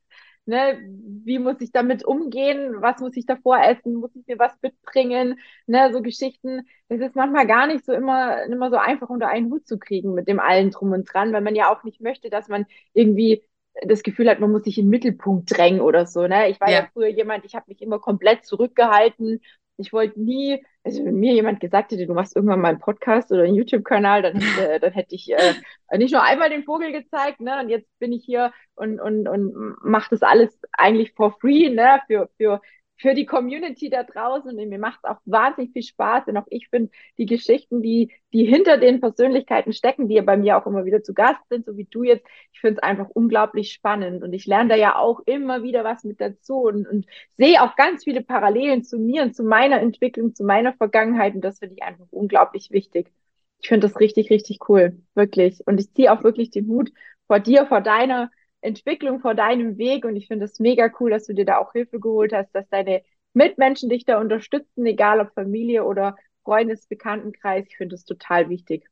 [0.47, 0.79] Ne,
[1.25, 2.81] wie muss ich damit umgehen?
[2.81, 3.97] Was muss ich davor essen?
[3.97, 5.41] Muss ich mir was mitbringen?
[5.67, 6.63] Ne, so Geschichten.
[6.89, 10.15] Das ist manchmal gar nicht so immer, immer so einfach unter einen Hut zu kriegen
[10.15, 13.43] mit dem allen drum und dran, weil man ja auch nicht möchte, dass man irgendwie
[13.83, 16.27] das Gefühl hat, man muss sich in den Mittelpunkt drängen oder so.
[16.27, 16.49] Ne?
[16.49, 19.41] Ich war ja, ja früher jemand, ich habe mich immer komplett zurückgehalten
[19.79, 23.31] ich wollte nie, also wenn mir jemand gesagt hätte, du machst irgendwann mal einen Podcast
[23.31, 25.55] oder einen YouTube-Kanal, dann, äh, dann hätte ich äh,
[25.97, 27.61] nicht nur einmal den Vogel gezeigt, ne?
[27.61, 32.01] Und jetzt bin ich hier und, und, und mache das alles eigentlich for free, ne?
[32.07, 32.61] Für, für
[32.99, 36.29] für die Community da draußen und mir macht es auch wahnsinnig viel Spaß.
[36.29, 40.37] Und auch ich finde die Geschichten, die, die hinter den Persönlichkeiten stecken, die ja bei
[40.37, 43.09] mir auch immer wieder zu Gast sind, so wie du jetzt, ich finde es einfach
[43.11, 44.23] unglaublich spannend.
[44.23, 47.77] Und ich lerne da ja auch immer wieder was mit dazu und, und sehe auch
[47.77, 51.35] ganz viele Parallelen zu mir und zu meiner Entwicklung, zu meiner Vergangenheit.
[51.35, 53.13] Und das finde ich einfach unglaublich wichtig.
[53.61, 54.99] Ich finde das richtig, richtig cool.
[55.15, 55.67] Wirklich.
[55.67, 56.93] Und ich ziehe auch wirklich den Hut
[57.27, 58.31] vor dir, vor deiner
[58.61, 61.73] Entwicklung vor deinem Weg und ich finde es mega cool, dass du dir da auch
[61.73, 63.03] Hilfe geholt hast, dass deine
[63.33, 67.67] Mitmenschen dich da unterstützen, egal ob Familie oder Freundes, Bekanntenkreis.
[67.69, 68.89] Ich finde es total wichtig.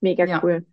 [0.00, 0.40] Mega ja.
[0.42, 0.64] cool.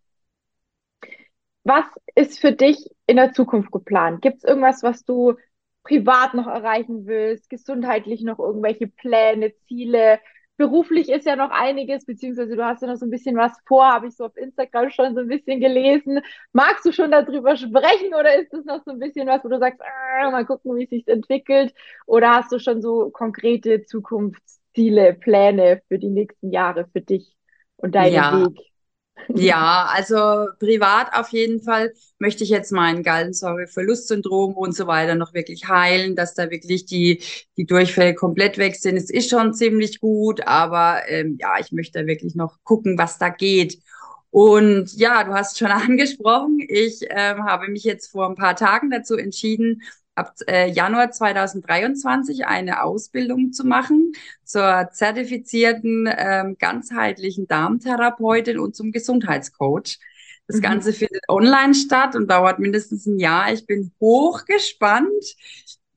[1.63, 1.85] Was
[2.15, 4.21] ist für dich in der Zukunft geplant?
[4.21, 5.35] Gibt es irgendwas, was du
[5.83, 10.19] privat noch erreichen willst, gesundheitlich noch irgendwelche Pläne, Ziele,
[10.57, 13.85] beruflich ist ja noch einiges, beziehungsweise du hast ja noch so ein bisschen was vor,
[13.85, 16.19] habe ich so auf Instagram schon so ein bisschen gelesen.
[16.51, 19.59] Magst du schon darüber sprechen oder ist das noch so ein bisschen was, wo du
[19.59, 21.73] sagst, ah, mal gucken, wie es sich entwickelt?
[22.05, 27.35] Oder hast du schon so konkrete Zukunftsziele, Pläne für die nächsten Jahre für dich
[27.77, 28.45] und deinen ja.
[28.45, 28.76] Weg?
[29.29, 35.33] Ja, also privat auf jeden Fall möchte ich jetzt mein Gallensäureverlustsyndrom und so weiter noch
[35.33, 37.21] wirklich heilen, dass da wirklich die,
[37.57, 38.95] die Durchfälle komplett weg sind.
[38.95, 43.17] Es ist schon ziemlich gut, aber ähm, ja, ich möchte da wirklich noch gucken, was
[43.17, 43.79] da geht.
[44.29, 48.89] Und ja, du hast schon angesprochen, ich ähm, habe mich jetzt vor ein paar Tagen
[48.89, 49.81] dazu entschieden,
[50.17, 54.13] ab äh, Januar 2023 eine Ausbildung zu machen
[54.43, 59.99] zur zertifizierten ähm, ganzheitlichen Darmtherapeutin und zum Gesundheitscoach.
[60.47, 60.61] Das mhm.
[60.61, 63.51] Ganze findet online statt und dauert mindestens ein Jahr.
[63.53, 65.35] Ich bin hochgespannt.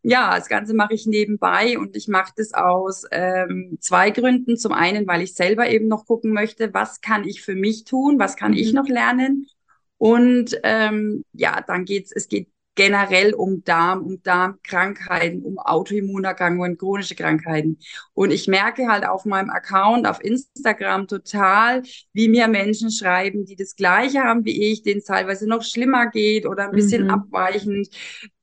[0.03, 4.57] Ja, das Ganze mache ich nebenbei und ich mache das aus ähm, zwei Gründen.
[4.57, 8.19] Zum einen, weil ich selber eben noch gucken möchte, was kann ich für mich tun,
[8.19, 8.59] was kann mhm.
[8.59, 9.47] ich noch lernen.
[9.99, 12.49] Und ähm, ja, dann geht's, es geht
[12.81, 17.79] generell um Darm, um Darmkrankheiten, um Autoimmunerkrankungen, chronische Krankheiten.
[18.15, 21.83] Und ich merke halt auf meinem Account auf Instagram total,
[22.15, 26.07] wie mir Menschen schreiben, die das Gleiche haben wie ich, denen es teilweise noch schlimmer
[26.07, 27.11] geht oder ein bisschen mhm.
[27.11, 27.91] abweichend.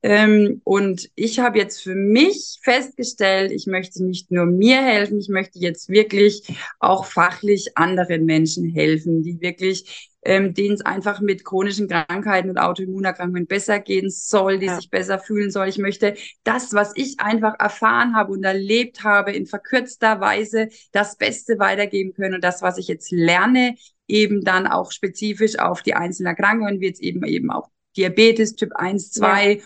[0.03, 5.29] Ähm, und ich habe jetzt für mich festgestellt, ich möchte nicht nur mir helfen, ich
[5.29, 6.43] möchte jetzt wirklich
[6.79, 12.57] auch fachlich anderen Menschen helfen, die wirklich ähm, denen es einfach mit chronischen Krankheiten und
[12.57, 14.75] Autoimmunerkrankungen besser gehen soll, die ja.
[14.75, 15.69] sich besser fühlen soll.
[15.69, 21.15] Ich möchte das, was ich einfach erfahren habe und erlebt habe, in verkürzter Weise das
[21.15, 23.75] Beste weitergeben können und das, was ich jetzt lerne,
[24.05, 28.73] eben dann auch spezifisch auf die einzelnen Erkrankungen, wie jetzt eben eben auch Diabetes Typ
[28.75, 29.61] 1, 2 ja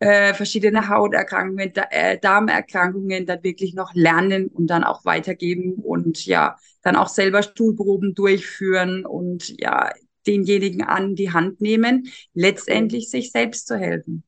[0.00, 6.24] äh, verschiedene Hauterkrankungen, da, äh, Darmerkrankungen dann wirklich noch lernen und dann auch weitergeben und
[6.24, 9.90] ja, dann auch selber Stuhlproben durchführen und ja,
[10.26, 14.22] denjenigen an die Hand nehmen, letztendlich sich selbst zu helfen.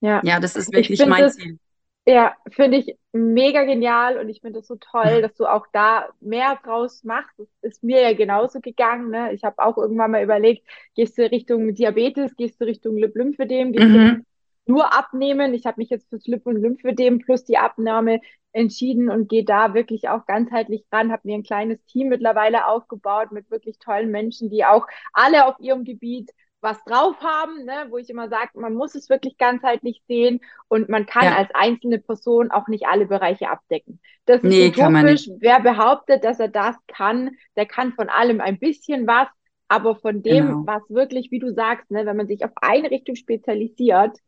[0.00, 1.58] Ja, ja das ist wirklich mein das, Ziel.
[2.06, 6.08] Ja, finde ich mega genial und ich finde es so toll, dass du auch da
[6.20, 7.32] mehr draus machst.
[7.38, 9.10] Das ist mir ja genauso gegangen.
[9.10, 9.32] Ne?
[9.32, 13.86] Ich habe auch irgendwann mal überlegt, gehst du Richtung Diabetes, gehst du Richtung Lymphödem, gehst
[13.86, 14.26] mhm.
[14.66, 15.54] Nur abnehmen.
[15.54, 18.20] Ich habe mich jetzt fürs Lip- und Lymphödem plus die Abnahme
[18.52, 21.12] entschieden und gehe da wirklich auch ganzheitlich ran.
[21.12, 25.58] Habe mir ein kleines Team mittlerweile aufgebaut mit wirklich tollen Menschen, die auch alle auf
[25.60, 26.30] ihrem Gebiet
[26.64, 27.86] was drauf haben, ne?
[27.90, 31.36] wo ich immer sage, man muss es wirklich ganzheitlich sehen und man kann ja.
[31.36, 34.00] als einzelne Person auch nicht alle Bereiche abdecken.
[34.24, 35.28] Das ist nee, utopisch.
[35.38, 39.28] Wer behauptet, dass er das kann, der kann von allem ein bisschen was,
[39.68, 40.62] aber von dem, genau.
[40.66, 44.18] was wirklich, wie du sagst, ne, wenn man sich auf eine Richtung spezialisiert,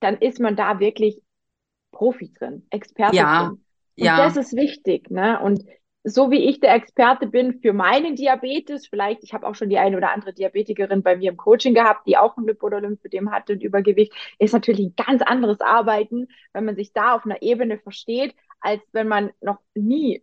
[0.00, 1.22] dann ist man da wirklich
[1.92, 3.46] Profi drin, Experte ja.
[3.46, 3.50] drin.
[3.98, 4.16] Und ja.
[4.18, 5.40] das ist wichtig, ne?
[5.40, 5.64] Und
[6.08, 9.78] so wie ich der Experte bin für meinen Diabetes, vielleicht, ich habe auch schon die
[9.78, 13.62] eine oder andere Diabetikerin bei mir im Coaching gehabt, die auch ein Lipodolymphödem hatte und
[13.62, 18.36] Übergewicht, ist natürlich ein ganz anderes Arbeiten, wenn man sich da auf einer Ebene versteht,
[18.60, 20.22] als wenn man noch nie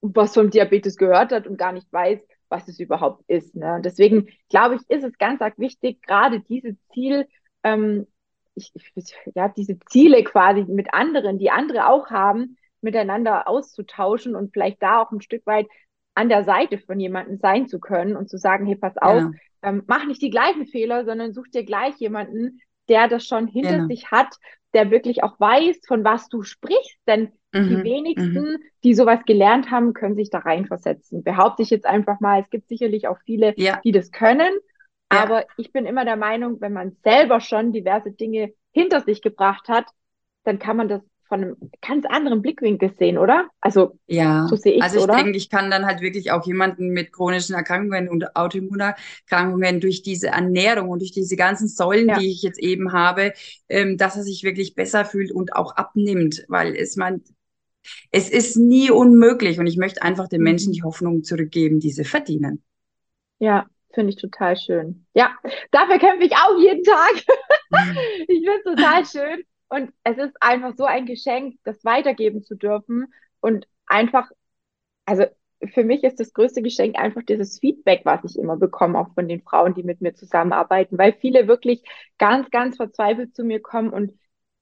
[0.00, 3.54] was vom Diabetes gehört hat und gar nicht weiß, was es überhaupt ist.
[3.54, 3.80] Ne?
[3.84, 7.28] deswegen glaube ich, ist es ganz arg wichtig, gerade diese Ziel,
[7.62, 8.08] ähm,
[8.54, 14.52] ich, ich, ja, diese Ziele quasi mit anderen, die andere auch haben, miteinander auszutauschen und
[14.52, 15.66] vielleicht da auch ein Stück weit
[16.14, 19.30] an der Seite von jemandem sein zu können und zu sagen, hey, pass auf, ja.
[19.62, 23.76] ähm, mach nicht die gleichen Fehler, sondern such dir gleich jemanden, der das schon hinter
[23.76, 23.86] genau.
[23.88, 24.36] sich hat,
[24.74, 26.98] der wirklich auch weiß, von was du sprichst.
[27.06, 27.68] Denn mhm.
[27.68, 28.58] die wenigsten, mhm.
[28.84, 31.24] die sowas gelernt haben, können sich da reinversetzen.
[31.24, 33.80] Behaupte ich jetzt einfach mal, es gibt sicherlich auch viele, ja.
[33.82, 34.50] die das können.
[35.14, 35.22] Ja.
[35.22, 39.68] Aber ich bin immer der Meinung, wenn man selber schon diverse Dinge hinter sich gebracht
[39.68, 39.86] hat,
[40.44, 43.48] dann kann man das von einem ganz anderen Blickwinkel sehen, oder?
[43.60, 45.16] Also, ja, so sehe ich Also, ich oder?
[45.16, 50.28] denke, ich kann dann halt wirklich auch jemanden mit chronischen Erkrankungen und Autoimmunerkrankungen durch diese
[50.28, 52.18] Ernährung und durch diese ganzen Säulen, ja.
[52.18, 53.32] die ich jetzt eben habe,
[53.68, 57.22] ähm, dass er sich wirklich besser fühlt und auch abnimmt, weil es man,
[58.10, 60.74] es ist nie unmöglich und ich möchte einfach den Menschen mhm.
[60.74, 62.62] die Hoffnung zurückgeben, die sie verdienen.
[63.38, 65.06] Ja, finde ich total schön.
[65.14, 65.36] Ja,
[65.70, 67.14] dafür kämpfe ich auch jeden Tag.
[68.28, 69.44] ich finde es total schön.
[69.68, 74.30] Und es ist einfach so ein Geschenk, das weitergeben zu dürfen und einfach,
[75.04, 75.24] also
[75.72, 79.28] für mich ist das größte Geschenk einfach dieses Feedback, was ich immer bekomme, auch von
[79.28, 81.82] den Frauen, die mit mir zusammenarbeiten, weil viele wirklich
[82.18, 84.12] ganz, ganz verzweifelt zu mir kommen und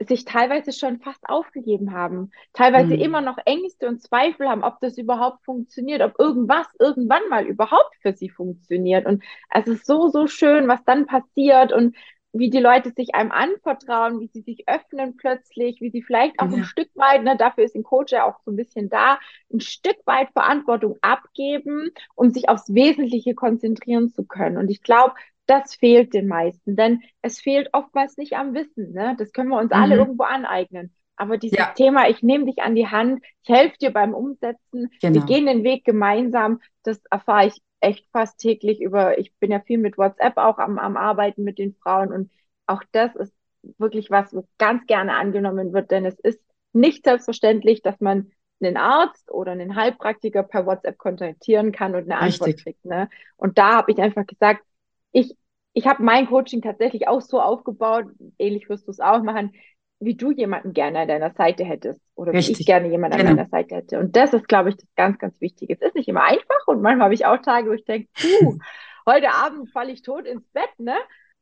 [0.07, 3.01] sich teilweise schon fast aufgegeben haben, teilweise mhm.
[3.03, 7.97] immer noch Ängste und Zweifel haben, ob das überhaupt funktioniert, ob irgendwas irgendwann mal überhaupt
[8.01, 9.07] für sie funktioniert.
[9.07, 11.97] Und es ist so, so schön, was dann passiert und
[12.33, 16.51] wie die Leute sich einem anvertrauen, wie sie sich öffnen plötzlich, wie sie vielleicht auch
[16.51, 16.59] ja.
[16.59, 19.19] ein Stück weit, ne, dafür ist ein Coach ja auch so ein bisschen da,
[19.53, 24.57] ein Stück weit Verantwortung abgeben, um sich aufs Wesentliche konzentrieren zu können.
[24.57, 25.15] Und ich glaube,
[25.53, 28.93] das fehlt den meisten, denn es fehlt oftmals nicht am Wissen.
[28.93, 29.15] Ne?
[29.19, 29.83] Das können wir uns mhm.
[29.83, 30.95] alle irgendwo aneignen.
[31.17, 31.73] Aber dieses ja.
[31.77, 35.15] Thema, ich nehme dich an die Hand, ich helfe dir beim Umsetzen, genau.
[35.15, 39.61] wir gehen den Weg gemeinsam, das erfahre ich echt fast täglich über, ich bin ja
[39.61, 42.31] viel mit WhatsApp auch am, am Arbeiten mit den Frauen und
[42.67, 43.35] auch das ist
[43.77, 46.41] wirklich was, was ganz gerne angenommen wird, denn es ist
[46.73, 48.33] nicht selbstverständlich, dass man
[48.63, 52.41] einen Arzt oder einen Heilpraktiker per WhatsApp kontaktieren kann und eine Richtig.
[52.41, 52.85] Antwort kriegt.
[52.87, 53.11] Ne?
[53.37, 54.65] Und da habe ich einfach gesagt,
[55.13, 55.37] ich,
[55.75, 58.07] ich habe mein Coaching tatsächlich auch so aufgebaut,
[58.39, 59.53] ähnlich wirst du es auch machen,
[60.01, 62.59] wie du jemanden gerne an deiner Seite hättest oder Richtig.
[62.59, 63.31] wie ich gerne jemanden genau.
[63.31, 63.99] an deiner Seite hätte.
[64.01, 65.75] Und das ist, glaube ich, das ganz, ganz Wichtige.
[65.75, 68.59] Es ist nicht immer einfach und manchmal habe ich auch Tage, wo ich denke, puh,
[69.07, 70.97] heute Abend falle ich tot ins Bett, ne?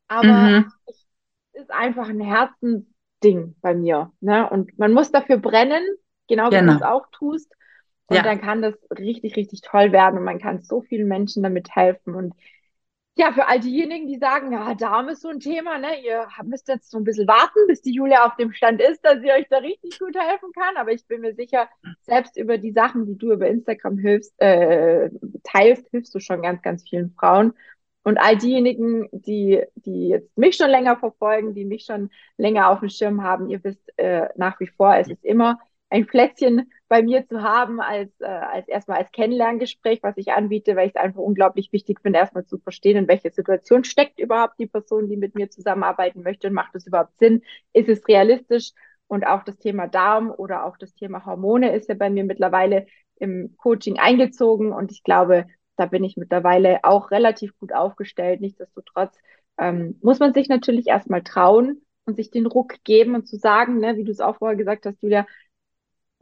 [0.07, 0.71] Aber mhm.
[0.85, 1.07] es
[1.53, 4.47] ist einfach ein Herzensding bei mir, ne?
[4.49, 5.83] Und man muss dafür brennen,
[6.27, 6.73] genau wie genau.
[6.73, 7.51] du es auch tust.
[8.07, 8.23] Und ja.
[8.23, 12.13] dann kann das richtig, richtig toll werden und man kann so vielen Menschen damit helfen.
[12.13, 12.33] Und
[13.15, 16.01] ja, für all diejenigen, die sagen, ja, Darm ist so ein Thema, ne?
[16.03, 19.19] Ihr müsst jetzt so ein bisschen warten, bis die Julia auf dem Stand ist, dass
[19.21, 20.77] sie euch da richtig gut helfen kann.
[20.77, 21.67] Aber ich bin mir sicher,
[22.01, 25.09] selbst über die Sachen, die du über Instagram hilfst, äh,
[25.43, 27.53] teilst, hilfst du schon ganz, ganz vielen Frauen.
[28.03, 32.79] Und all diejenigen, die, die jetzt mich schon länger verfolgen, die mich schon länger auf
[32.79, 35.59] dem Schirm haben, ihr wisst äh, nach wie vor, es ist immer
[35.91, 40.75] ein Plätzchen bei mir zu haben als, äh, als erstmal als Kennenlerngespräch, was ich anbiete,
[40.75, 44.57] weil ich es einfach unglaublich wichtig finde, erstmal zu verstehen, in welcher Situation steckt überhaupt
[44.57, 47.43] die Person, die mit mir zusammenarbeiten möchte und macht es überhaupt Sinn?
[47.73, 48.71] Ist es realistisch?
[49.07, 52.85] Und auch das Thema Darm oder auch das Thema Hormone ist ja bei mir mittlerweile
[53.19, 58.39] im Coaching eingezogen und ich glaube, da bin ich mittlerweile auch relativ gut aufgestellt.
[58.39, 59.17] Nichtsdestotrotz
[59.57, 63.79] ähm, muss man sich natürlich erstmal trauen und sich den Ruck geben und zu sagen,
[63.79, 65.25] ne, wie du es auch vorher gesagt hast, Julia,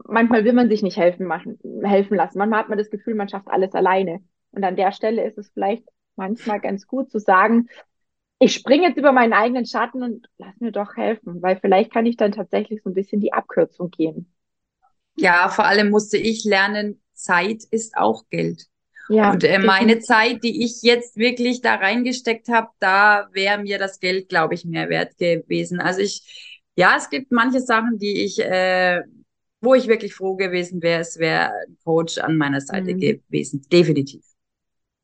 [0.07, 2.37] manchmal will man sich nicht helfen machen, helfen lassen.
[2.37, 4.21] Manchmal hat man das Gefühl, man schafft alles alleine.
[4.51, 5.83] Und an der Stelle ist es vielleicht
[6.15, 7.67] manchmal ganz gut zu sagen,
[8.39, 12.05] ich springe jetzt über meinen eigenen Schatten und lass mir doch helfen, weil vielleicht kann
[12.05, 14.33] ich dann tatsächlich so ein bisschen die Abkürzung gehen.
[15.15, 18.67] Ja, vor allem musste ich lernen, Zeit ist auch Geld.
[19.09, 23.79] Ja, und äh, meine Zeit, die ich jetzt wirklich da reingesteckt habe, da wäre mir
[23.79, 25.81] das Geld, glaube ich, mehr wert gewesen.
[25.81, 29.01] Also ich, ja, es gibt manche Sachen, die ich äh,
[29.61, 32.99] wo ich wirklich froh gewesen wäre, es wäre ein Coach an meiner Seite mhm.
[32.99, 33.65] gewesen.
[33.71, 34.23] Definitiv.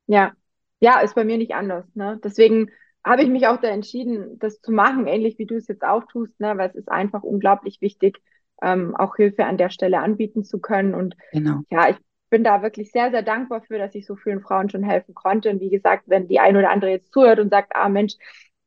[0.07, 0.33] Ja.
[0.79, 1.85] Ja, ist bei mir nicht anders.
[1.95, 2.19] Ne?
[2.23, 2.69] Deswegen
[3.03, 6.03] habe ich mich auch da entschieden, das zu machen, ähnlich wie du es jetzt auch
[6.05, 6.57] tust, ne?
[6.57, 8.21] weil es ist einfach unglaublich wichtig,
[8.61, 10.93] ähm, auch Hilfe an der Stelle anbieten zu können.
[10.93, 11.61] Und genau.
[11.69, 11.97] ja, ich
[12.29, 15.49] bin da wirklich sehr, sehr dankbar für, dass ich so vielen Frauen schon helfen konnte.
[15.49, 18.15] Und wie gesagt, wenn die eine oder andere jetzt zuhört und sagt, ah Mensch,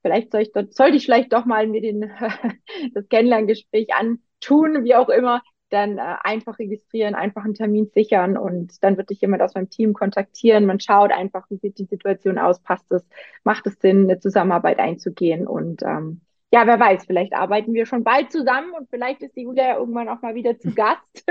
[0.02, 2.10] vielleicht soll ich, sollte ich vielleicht doch mal mir den,
[2.94, 8.82] das Kennenlerngespräch antun, wie auch immer, dann äh, einfach registrieren, einfach einen Termin sichern und
[8.82, 10.66] dann wird dich jemand aus meinem Team kontaktieren.
[10.66, 13.06] Man schaut einfach, wie sieht die Situation aus, passt es,
[13.44, 18.04] macht es Sinn, eine Zusammenarbeit einzugehen und ähm, ja, wer weiß, vielleicht arbeiten wir schon
[18.04, 21.24] bald zusammen und vielleicht ist die Julia ja irgendwann auch mal wieder zu Gast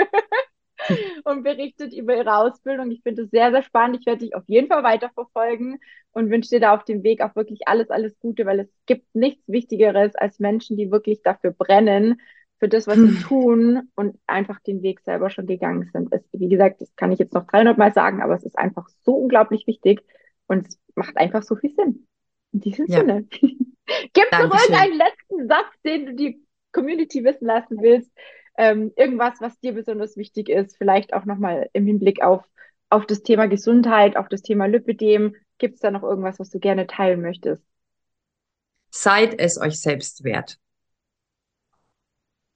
[1.24, 2.92] und berichtet über ihre Ausbildung.
[2.92, 3.98] Ich finde es sehr, sehr spannend.
[4.00, 5.80] Ich werde dich auf jeden Fall weiterverfolgen
[6.12, 9.14] und wünsche dir da auf dem Weg auch wirklich alles, alles Gute, weil es gibt
[9.16, 12.22] nichts Wichtigeres als Menschen, die wirklich dafür brennen,
[12.60, 13.20] für das, was sie hm.
[13.20, 16.12] tun und einfach den Weg selber schon gegangen sind.
[16.12, 18.90] Es, wie gesagt, das kann ich jetzt noch 300 Mal sagen, aber es ist einfach
[19.04, 20.04] so unglaublich wichtig
[20.48, 22.08] und es macht einfach so viel Sinn.
[22.52, 23.00] In diesem ja.
[23.00, 23.24] Sinne.
[24.14, 28.12] Gibt es noch irgendeinen letzten Satz, den du die Community wissen lassen willst?
[28.58, 32.44] Ähm, irgendwas, was dir besonders wichtig ist, vielleicht auch nochmal im Hinblick auf,
[32.90, 35.36] auf das Thema Gesundheit, auf das Thema Lipidem.
[35.60, 37.64] Gibt es da noch irgendwas, was du gerne teilen möchtest?
[38.90, 40.58] Seid es euch selbst wert.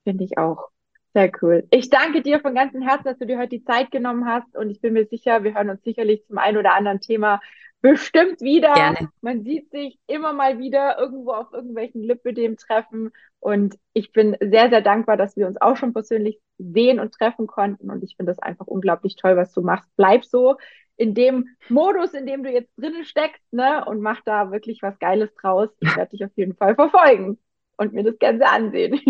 [0.03, 0.69] Finde ich auch.
[1.13, 1.67] Sehr cool.
[1.71, 4.69] Ich danke dir von ganzem Herzen, dass du dir heute die Zeit genommen hast und
[4.69, 7.41] ich bin mir sicher, wir hören uns sicherlich zum einen oder anderen Thema
[7.81, 8.73] bestimmt wieder.
[8.73, 9.09] Gerne.
[9.21, 14.81] Man sieht sich immer mal wieder irgendwo auf irgendwelchen Lipödem-Treffen und ich bin sehr, sehr
[14.81, 18.39] dankbar, dass wir uns auch schon persönlich sehen und treffen konnten und ich finde das
[18.39, 19.89] einfach unglaublich toll, was du machst.
[19.97, 20.55] Bleib so
[20.95, 24.97] in dem Modus, in dem du jetzt drinnen steckst, ne, und mach da wirklich was
[24.99, 25.69] Geiles draus.
[25.81, 27.37] Ich werde dich auf jeden Fall verfolgen
[27.81, 29.01] und mir das Ganze ansehen.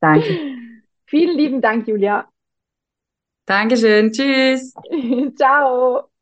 [0.00, 0.38] Danke.
[1.06, 2.26] Vielen lieben Dank, Julia.
[3.46, 4.10] Dankeschön.
[4.10, 4.74] Tschüss.
[5.36, 6.13] Ciao.